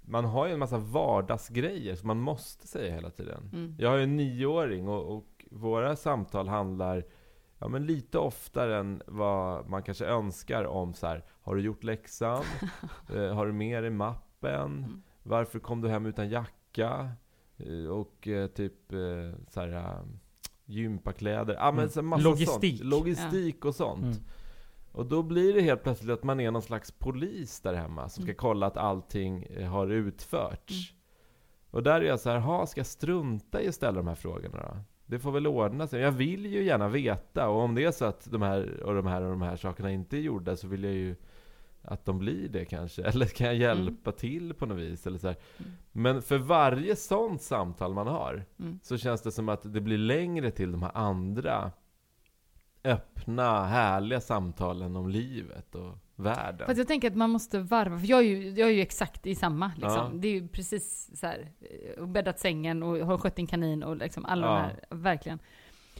[0.00, 3.50] man har ju en massa vardagsgrejer som man måste säga hela tiden.
[3.52, 3.74] Mm.
[3.78, 7.04] Jag har ju en nioåring och, och våra samtal handlar
[7.58, 11.84] ja, men lite oftare än vad man kanske önskar om så här, Har du gjort
[11.84, 12.44] läxan?
[13.14, 14.78] eh, har du med dig mappen?
[14.84, 15.02] Mm.
[15.22, 17.10] Varför kom du hem utan jacka?
[17.56, 18.98] Eh, och eh, typ eh,
[19.48, 20.02] så här, eh,
[20.64, 21.54] gympakläder.
[21.54, 21.90] Ja, men Mm.
[21.90, 22.78] så massa Logistik.
[22.78, 22.90] Sånt.
[22.90, 24.04] Logistik och sånt.
[24.04, 24.18] Mm.
[24.92, 28.22] Och då blir det helt plötsligt att man är någon slags polis där hemma som
[28.22, 28.36] ska Mm.
[28.38, 30.90] kolla att allting eh, har utförts.
[30.90, 30.96] Mm.
[31.70, 34.14] Och där är jag så här, ha, ska jag strunta i att ställa de här
[34.14, 34.76] frågorna då?
[35.06, 36.00] Det får väl ordna sig.
[36.00, 39.06] Jag vill ju gärna veta, och om det är så att de här och de
[39.06, 41.16] här och de här sakerna inte är gjorda så vill jag ju
[41.82, 43.02] att de blir det kanske.
[43.04, 45.06] Eller kan jag hjälpa till på något vis?
[45.06, 45.28] Eller så.
[45.28, 45.38] Mm.
[45.92, 48.78] Men för varje sånt samtal man har Mm.
[48.82, 51.72] så känns det som att det blir längre till de här andra
[52.84, 56.64] öppna, härliga samtalen om livet och världen.
[56.66, 58.80] För att jag tänker att man måste varva, för jag är ju, jag är ju
[58.80, 60.10] exakt i samma liksom.
[60.12, 60.18] Ja.
[60.18, 63.82] Det är ju precis så här, eh, och bäddat sängen och har skött en kanin
[63.82, 64.60] och liksom alla de Ja.
[64.62, 65.38] här, verkligen.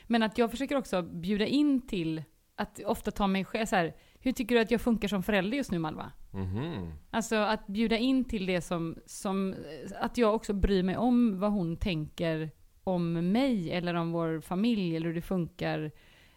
[0.07, 2.23] Men att jag försöker också bjuda in till
[2.57, 5.57] att ofta ta mig själv så här, hur tycker du att jag funkar som förälder
[5.57, 6.13] just nu Malva?
[6.33, 6.93] Mhm.
[7.11, 9.55] Alltså att bjuda in till det som, som,
[10.01, 12.51] att jag också bryr mig om vad hon tänker
[12.85, 15.91] om mig eller om vår familj eller hur det funkar.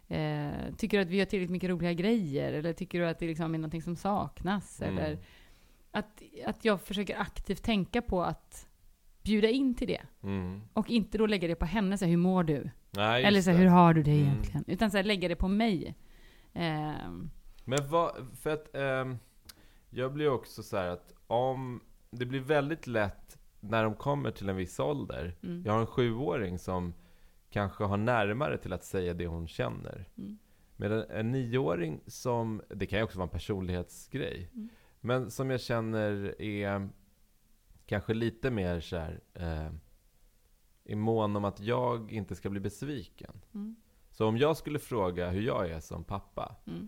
[0.10, 2.54] Eh, tycker du att vi gör tillräckligt mycket roliga grejer?
[2.54, 4.82] Eller tycker du att det liksom är någonting som saknas?
[4.82, 4.98] Mm.
[4.98, 5.18] Eller
[5.92, 8.68] att, att jag försöker aktivt tänka på att
[9.24, 10.02] bjuda in till det.
[10.24, 10.62] Mm.
[10.74, 12.70] Och inte då lägga det på henne, så här, hur mår du?
[12.92, 14.24] Nej, eller så här, hur har du det Mm.
[14.26, 14.64] egentligen?
[14.68, 15.96] Utan så här, lägga det på mig.
[16.54, 17.30] Ehm,
[17.66, 19.18] Men vad, för att ehm,
[19.90, 21.82] jag blir också så här att om,
[22.12, 25.36] det blir väldigt lätt när de kommer till en viss ålder.
[25.44, 25.64] mm.
[25.66, 26.94] Jag har en sjuåring som
[27.50, 30.08] kanske har närmare till att säga det hon känner.
[30.18, 30.38] Mm.
[30.76, 34.70] Medan en nioåring som, det kan ju också vara en personlighetsgrej, Mm.
[35.02, 36.90] men som jag känner är
[37.86, 39.72] kanske lite mer så här, eh,
[40.84, 43.42] är mån om att jag inte ska bli besviken.
[43.54, 43.76] Mm.
[44.12, 46.88] Så om jag skulle fråga hur jag är som pappa, Mm.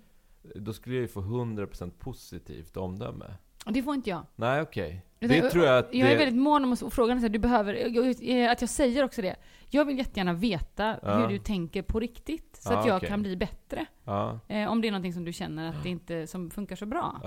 [0.55, 3.33] då skulle jag ju få 100% positivt omdöme.
[3.65, 4.25] Det får inte jag.
[4.35, 4.89] Nej, okej.
[4.91, 6.13] Utan Det tror jag att Jag det...
[6.13, 9.35] är väldigt mån om att fråga du behöver, jag- att jag säger också det.
[9.69, 11.17] Jag vill jättegärna veta Ja.
[11.17, 12.55] hur du tänker på riktigt.
[12.61, 13.09] Så Ja, att jag okej.
[13.09, 13.85] kan bli bättre.
[14.03, 16.85] Ja, Eh, om det är någonting som du känner att det inte som funkar så
[16.85, 17.21] bra.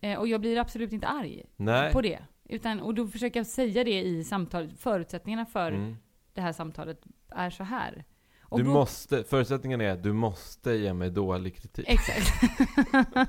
[0.00, 1.92] Eh, och jag blir absolut inte arg Nej.
[1.92, 2.18] på det.
[2.48, 4.78] Utan, och då försöker jag säga det i samtalet.
[4.80, 5.96] Förutsättningarna för Mm.
[6.34, 8.04] det här samtalet är så här.
[8.48, 11.84] Och Du då- måste, förutsättningen är att du måste ge mig dålig kritik.
[11.88, 12.28] Exakt.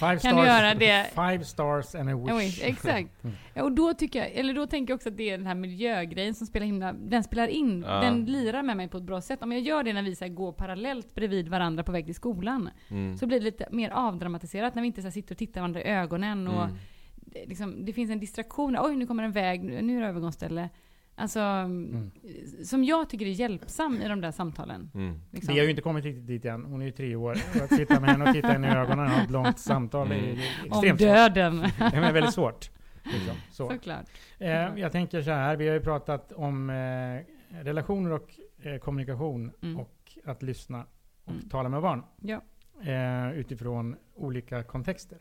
[0.00, 1.06] Five Kan du göra det?
[1.14, 2.28] Five stars and a wish.
[2.28, 3.24] Ja, visst, exakt.
[3.24, 3.36] Mm.
[3.54, 5.54] Ja, och då tycker jag, eller då tänker jag också att det är den här
[5.54, 8.00] miljögrejen som spelar himla, den spelar in, Ja.
[8.00, 9.42] den lirar med mig på ett bra sätt.
[9.42, 12.14] Om jag gör det när vi så här, går parallellt bredvid varandra på väg till
[12.14, 13.16] skolan, Mm.
[13.16, 15.80] så blir det lite mer avdramatiserat när vi inte så här, sitter och tittar varandra
[15.82, 16.76] i ögonen och Mm.
[17.16, 18.76] det, liksom, det finns en distraktion.
[18.80, 20.68] Oj, nu kommer en väg, nu nu är det övergångsställe.
[21.18, 22.10] Alltså, Mm.
[22.64, 24.90] som jag tycker är hjälpsam i de där samtalen.
[24.94, 25.20] Mm.
[25.30, 25.54] Liksom.
[25.54, 26.64] Vi har ju inte kommit riktigt dit än.
[26.64, 27.36] Hon är ju tre år.
[27.62, 30.16] Att sitta med henne och titta henne i ögonen och ha ett långt samtal är
[30.18, 30.30] Mm.
[30.30, 31.08] Om extremt svårt.
[31.08, 31.56] döden.
[31.78, 32.70] Det är väldigt svårt.
[33.04, 33.34] Liksom.
[33.50, 33.70] Så.
[33.70, 34.06] Såklart.
[34.38, 36.74] Eh, jag tänker så här, vi har ju pratat om eh,
[37.64, 38.30] relationer och
[38.62, 39.76] eh, kommunikation Mm.
[39.80, 40.84] och att lyssna
[41.24, 41.48] och Mm.
[41.48, 42.02] tala med barn.
[42.20, 42.40] Ja.
[42.92, 45.18] Eh, utifrån olika kontexter.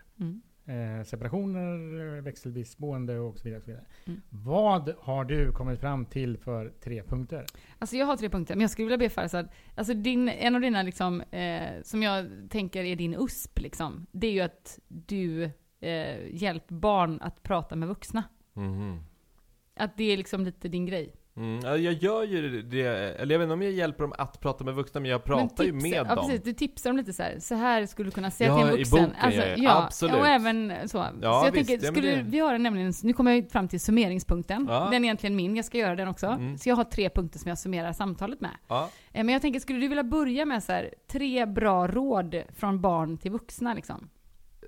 [0.65, 0.99] Mm.
[0.99, 3.57] Eh, separationer, växelvis boende och så vidare.
[3.57, 3.85] Och så vidare.
[4.05, 4.21] Mm.
[4.29, 7.45] Vad har du kommit fram till för tre punkter?
[7.79, 10.61] Alltså jag har tre punkter, men jag skulle vilja be Farzad, alltså din, en av
[10.61, 15.43] dina liksom, eh, som jag tänker är din USP liksom, det är ju att du
[15.79, 18.23] eh, hjälper barn att prata med vuxna.
[18.53, 18.99] Mhm.
[19.75, 21.13] Att det är liksom lite din grej.
[21.37, 21.59] Mm.
[21.63, 24.63] Ja, jag gör ju det, eller jag vet inte om jag hjälper dem att prata
[24.63, 26.25] med vuxna, men jag pratar Men ju med ja, dem.
[26.25, 27.39] Precis, du tipsar dem lite så här.
[27.39, 28.99] Så här skulle du kunna säga Ja, till en i vuxen.
[29.21, 29.83] boken, ja, ja.
[29.85, 30.15] Absolut.
[30.15, 30.97] Och även så.
[30.97, 33.79] Ja, så jag visst, tänker, skulle, det- vi har nämligen, nu kommer jag fram till
[33.79, 34.65] summeringspunkten.
[34.69, 34.79] Ja.
[34.91, 36.27] Den är egentligen min, jag ska göra den också.
[36.27, 36.57] Mm.
[36.57, 38.51] Så jag har tre punkter som jag summerar samtalet med.
[38.67, 38.89] Ja.
[39.11, 42.81] Eh, Men jag tänker, skulle du vilja börja med så här, tre bra råd från
[42.81, 44.09] barn till vuxna liksom?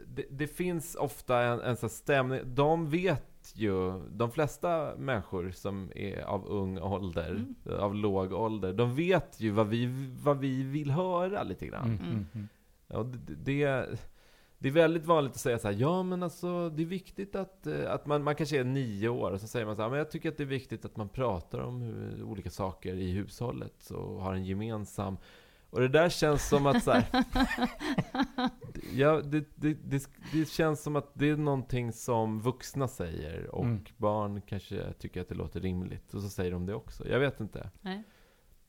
[0.07, 5.91] det, det finns ofta en, en sån stämning, de vet ju, de flesta människor som
[5.95, 7.80] är av ung ålder, Mm.
[7.80, 11.86] av låg ålder, de vet ju vad vi, vad vi vill höra lite grann.
[11.86, 12.10] Mm, Mm.
[12.12, 12.48] mm, mm.
[12.88, 13.89] Ja, det, det,
[14.60, 17.68] det är väldigt vanligt att säga så här, ja men alltså det är viktigt att,
[17.68, 19.98] eh, att man, man kanske är nio år och så säger man så här, men
[19.98, 23.89] jag tycker att det är viktigt att man pratar om hur, olika saker i hushållet
[23.89, 25.18] och har en gemensam
[25.70, 27.06] och det där känns som att så här,
[28.96, 33.64] ja, det, det, det, det känns som att det är någonting som vuxna säger och
[33.66, 33.84] Mm.
[33.98, 37.08] barn kanske tycker att det låter rimligt och så säger de det också.
[37.10, 37.70] Jag vet inte.
[37.82, 38.04] Nej.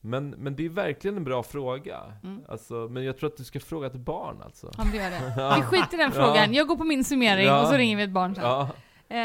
[0.01, 1.99] Men, men det är verkligen en bra fråga.
[2.23, 2.41] Mm.
[2.47, 4.71] Alltså, men jag tror att du ska fråga ett barn alltså.
[4.77, 5.33] Ja, men det gör det.
[5.41, 5.55] Ja.
[5.57, 6.53] Vi skiter i den frågan.
[6.53, 7.61] Jag går på min summering Ja.
[7.61, 8.43] och så ringer vi ett barn sen.
[8.43, 8.69] Ja,
[9.11, 9.15] Eh,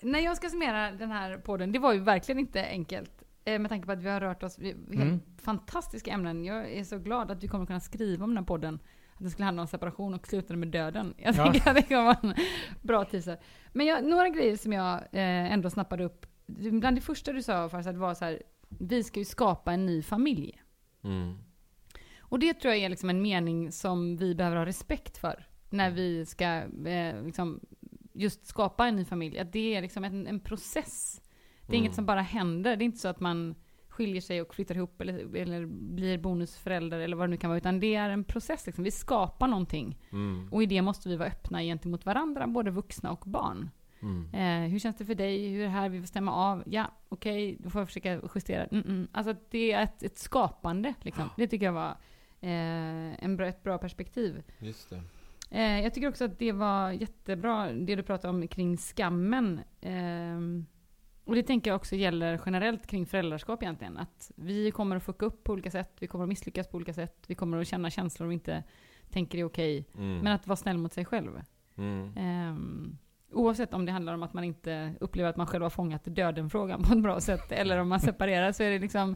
[0.00, 3.22] när jag ska summera den här podden, det var ju verkligen inte enkelt.
[3.44, 5.20] Eh, med tanke på att vi har rört oss helt Mm.
[5.42, 6.44] fantastiska ämnen.
[6.44, 8.78] Jag är så glad att vi kommer kunna skriva om den här podden.
[9.22, 11.14] Att den skulle handla om separation och slutade med döden.
[11.18, 11.52] Jag Ja.
[11.52, 12.34] tänker att det vara en
[12.82, 13.38] bra teaser.
[13.72, 16.26] Men jag, några grejer som jag eh, ändå snappade upp.
[16.46, 20.02] Bland det första du sa Farzad var så här, vi ska ju skapa en ny
[20.02, 20.62] familj.
[21.04, 21.38] Mm.
[22.20, 25.46] Och det tror jag är liksom en mening som vi behöver ha respekt för.
[25.70, 26.44] När vi ska
[26.86, 27.60] eh, liksom
[28.12, 29.38] just skapa en ny familj.
[29.38, 31.20] Att det är liksom en, en process.
[31.60, 31.84] Det är Mm.
[31.84, 32.76] inget som bara händer.
[32.76, 33.54] Det är inte så att man
[33.92, 37.58] skiljer sig och flyttar ihop eller, eller blir bonusförälder eller vad det nu kan vara.
[37.58, 38.66] Utan det är en process.
[38.66, 38.84] Liksom.
[38.84, 39.98] Vi skapar någonting.
[40.12, 40.48] Mm.
[40.52, 43.70] Och i det måste vi vara öppna gentemot varandra, både vuxna och barn.
[44.02, 44.34] Mm.
[44.34, 45.48] Eh, hur känns det för dig?
[45.48, 45.88] Hur är det här?
[45.88, 46.62] Vi får stämma av.
[46.66, 48.64] Ja, okej, då får jag försöka justera.
[48.64, 49.08] Mm -mm.
[49.12, 50.94] Alltså det är ett, ett skapande.
[51.00, 51.28] Liksom.
[51.36, 51.96] Det tycker jag var
[52.40, 54.42] eh, en bra, ett bra perspektiv.
[54.58, 55.02] Just det.
[55.50, 59.60] Eh, jag tycker också att det var jättebra, det du pratade om kring skammen.
[61.24, 63.96] Och det tänker jag också gäller generellt kring föräldraskap egentligen.
[63.98, 66.92] Att vi kommer att fucka upp på olika sätt, vi kommer att misslyckas på olika
[66.92, 68.64] sätt, vi kommer att känna känslor vi inte
[69.10, 69.86] tänker är okej.
[69.94, 70.18] Mm.
[70.18, 71.30] Men att vara snäll mot sig själv.
[71.76, 72.12] Mm.
[72.16, 72.98] Ehm,
[73.32, 76.82] oavsett om det handlar om att man inte upplever att man själv har fångat döden-frågan
[76.82, 79.14] på ett bra sätt, eller om man separerar, så är det liksom,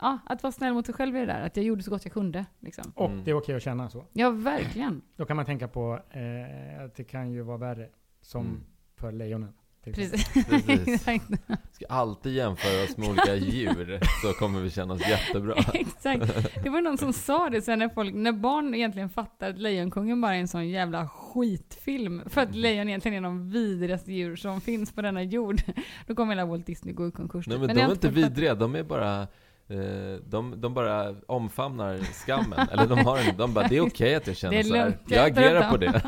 [0.00, 1.40] ja, att vara snäll mot sig själv i det där.
[1.40, 2.46] Att jag gjorde så gott jag kunde.
[2.60, 2.92] Liksom.
[2.94, 3.24] Och Mm.
[3.24, 4.04] det är okej att känna så.
[4.12, 5.02] Ja, verkligen.
[5.16, 7.88] Då kan man tänka på eh, att det kan ju vara värre.
[8.20, 8.60] Som Mm.
[8.96, 9.52] för lejonen.
[9.84, 10.46] Precis.
[10.48, 11.02] Precis.
[11.72, 15.54] Ska alltid jämföra oss med olika djur, så kommer vi känna oss jättebra.
[15.74, 16.54] Exakt.
[16.64, 20.20] Det var någon som sa det sen när folk, när barn egentligen fattar att Lejonkungen
[20.20, 22.22] bara är en sån jävla skitfilm.
[22.26, 25.62] För att lejon egentligen är de vidrigaste djur som finns på denna jord.
[26.06, 27.46] Då kommer hela Walt Disney gå i konkurs.
[27.46, 29.20] Nej men Men de är inte vidriga, de är bara
[29.68, 32.68] eh, de, de bara omfamnar skammen.
[32.72, 34.98] Eller de har en, de bara, det är okej att jag Det känner så här.
[35.06, 36.02] Jag agerar på det.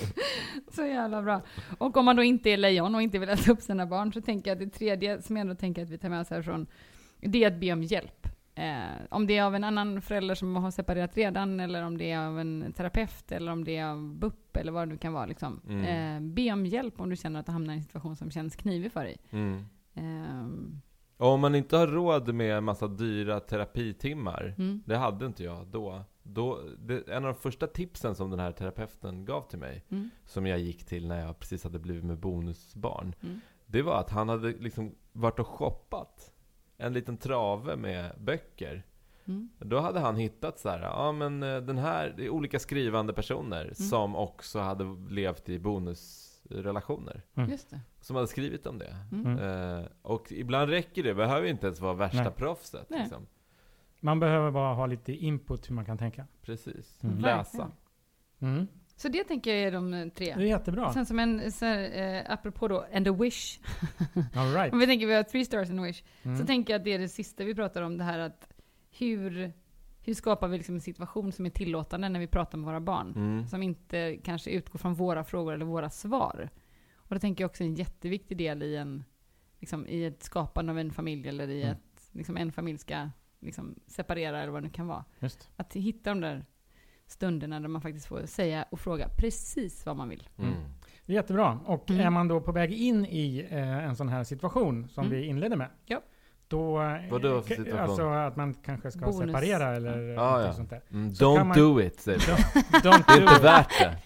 [0.72, 1.42] Så jävla bra.
[1.78, 4.20] Och om man då inte är lejon och inte vill äta upp sina barn så
[4.20, 6.66] tänker jag att det tredje som jag ändå tänker att vi tar med oss härifrån,
[7.20, 8.26] det är att be om hjälp.
[8.54, 12.10] Eh, om det är av en annan förälder som har separerat redan, eller om det
[12.10, 15.12] är av en terapeut, eller om det är av BUP, eller vad det nu kan
[15.12, 15.26] vara.
[15.26, 15.60] Liksom.
[15.68, 15.84] Mm.
[15.84, 18.56] Eh, be om hjälp om du känner att du hamnar i en situation som känns
[18.56, 19.16] knivig för dig.
[19.30, 19.64] Mm.
[21.16, 25.44] Och om man inte har råd med en massa dyra terapitimmar, mm, det hade inte
[25.44, 26.04] jag då.
[26.22, 30.10] Då det, en av de första tipsen som den här terapeuten gav till mig, mm,
[30.24, 33.40] som jag gick till när jag precis hade blivit med bonusbarn, mm.
[33.66, 36.32] det var att han hade liksom varit och shoppat
[36.76, 38.82] en liten trave med böcker.
[39.24, 39.48] Mm.
[39.58, 43.12] Då hade han hittat så här, ja men eh, den här, det är olika skrivande
[43.12, 43.74] personer Mm.
[43.74, 47.22] som också hade levt i bonusrelationer.
[47.34, 47.50] Mm.
[47.50, 47.80] Just det.
[48.00, 48.96] Som hade skrivit om det.
[49.12, 49.38] Mm.
[49.38, 52.32] Eh, och ibland räcker det, behöver inte ens vara värsta Nej.
[52.32, 52.90] proffset.
[52.90, 53.10] Nej.
[54.04, 56.26] Man behöver bara ha lite input hur man kan tänka.
[56.42, 57.02] Precis.
[57.02, 57.18] Mm.
[57.18, 57.70] Läsa.
[58.40, 58.66] Mm.
[58.96, 60.30] Så det tänker jag är de eh, Det tre.
[60.30, 60.92] är jättebra.
[60.92, 63.58] Sen som en, så här, eh, apropå då, and a wish.
[64.34, 64.72] All right.
[64.72, 66.02] Om vi tänker vi har three stars and a wish.
[66.22, 66.38] Mm.
[66.38, 68.48] Så tänker jag att det är det sista vi pratar om, det här att
[68.98, 69.52] hur,
[70.04, 73.12] hur skapar vi liksom en situation som är tillåtande när vi pratar med våra barn?
[73.16, 73.46] Mm.
[73.46, 76.50] Som inte kanske utgår från våra frågor eller våra svar.
[76.96, 79.04] Och det tänker jag också är en jätteviktig del i, en,
[79.60, 81.72] liksom, i ett skapande av en familj eller i Mm.
[81.72, 83.08] att liksom, en familj ska
[83.42, 85.04] liksom, separera eller vad det nu kan vara.
[85.18, 85.48] Just.
[85.56, 86.44] Att hitta de där
[87.06, 90.28] stunderna där man faktiskt får säga och fråga precis vad man vill.
[90.38, 90.52] Mm.
[91.06, 91.60] Det är jättebra.
[91.66, 92.06] Och Mm.
[92.06, 95.18] är man då på väg in i eh, en sån här situation som Mm.
[95.18, 95.68] vi inledde med.
[95.86, 96.00] Ja.
[96.48, 97.78] Då, eh, Vadå för k- situation?
[97.78, 99.18] Alltså att man kanske ska Bonus.
[99.18, 100.52] separera eller Ja, någonting ja.
[100.54, 100.82] sånt där.
[100.90, 101.14] Mm.
[101.14, 102.24] Så Don't man- do it, säger vi.
[102.78, 103.98] Don't Det är inte värt det.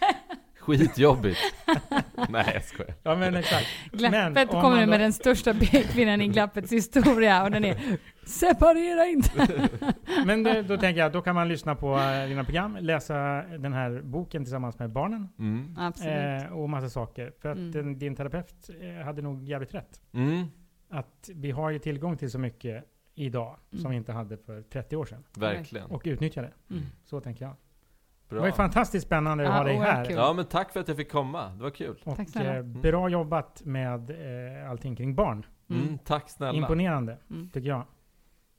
[0.59, 1.39] Skitjobbigt.
[2.29, 2.95] Nej, jag skojar.
[3.03, 3.67] Ja men exakt.
[3.93, 7.99] Glappet om kommer nu då- med den största pekpinnen i Glappets historia och den är
[8.27, 9.69] Separera inte!
[10.27, 13.15] Men det, då tänker jag, då kan man lyssna på eh, dina program, läsa
[13.59, 15.29] den här boken tillsammans med barnen.
[15.39, 15.75] Mm.
[15.79, 16.43] Absolut.
[16.43, 17.33] Eh, och massa saker.
[17.41, 17.73] För att Mm.
[17.73, 20.01] den, din terapeut eh, hade nog jävligt rätt.
[20.13, 20.47] Mm.
[20.91, 23.83] Att vi har ju tillgång till så mycket idag Mm.
[23.83, 25.25] som vi inte hade för 30 år sedan.
[25.37, 25.87] Verkligen.
[25.91, 26.53] Och utnyttja det.
[26.71, 26.83] Mm.
[27.05, 27.55] Så tänker jag.
[28.29, 28.41] Det Bra.
[28.41, 30.05] var ju fantastiskt spännande att Ja, ha dig här.
[30.05, 30.15] kul.
[30.17, 31.49] Ja, men tack för att jag fick komma.
[31.49, 32.01] Det var kul.
[32.05, 32.57] Och Tack snälla.
[32.57, 35.47] eh, bra jobbat med eh, allting kring barn.
[35.71, 35.83] Mm.
[35.83, 35.99] Mm.
[35.99, 36.59] Tack snälla.
[36.59, 37.51] Imponerande, Mm.
[37.51, 37.83] tycker jag.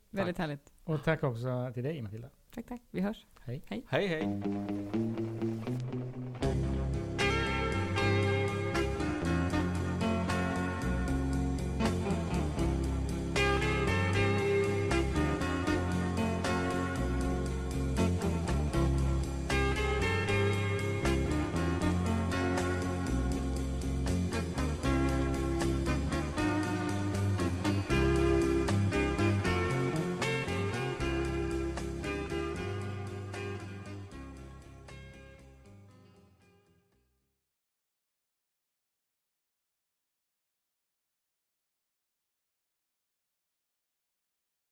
[0.10, 0.74] Väldigt härligt.
[0.84, 2.28] Och tack också till dig Matilda.
[2.56, 2.82] Tack, tack.
[2.92, 3.26] Vi hörs.
[3.46, 5.37] Hej, hej.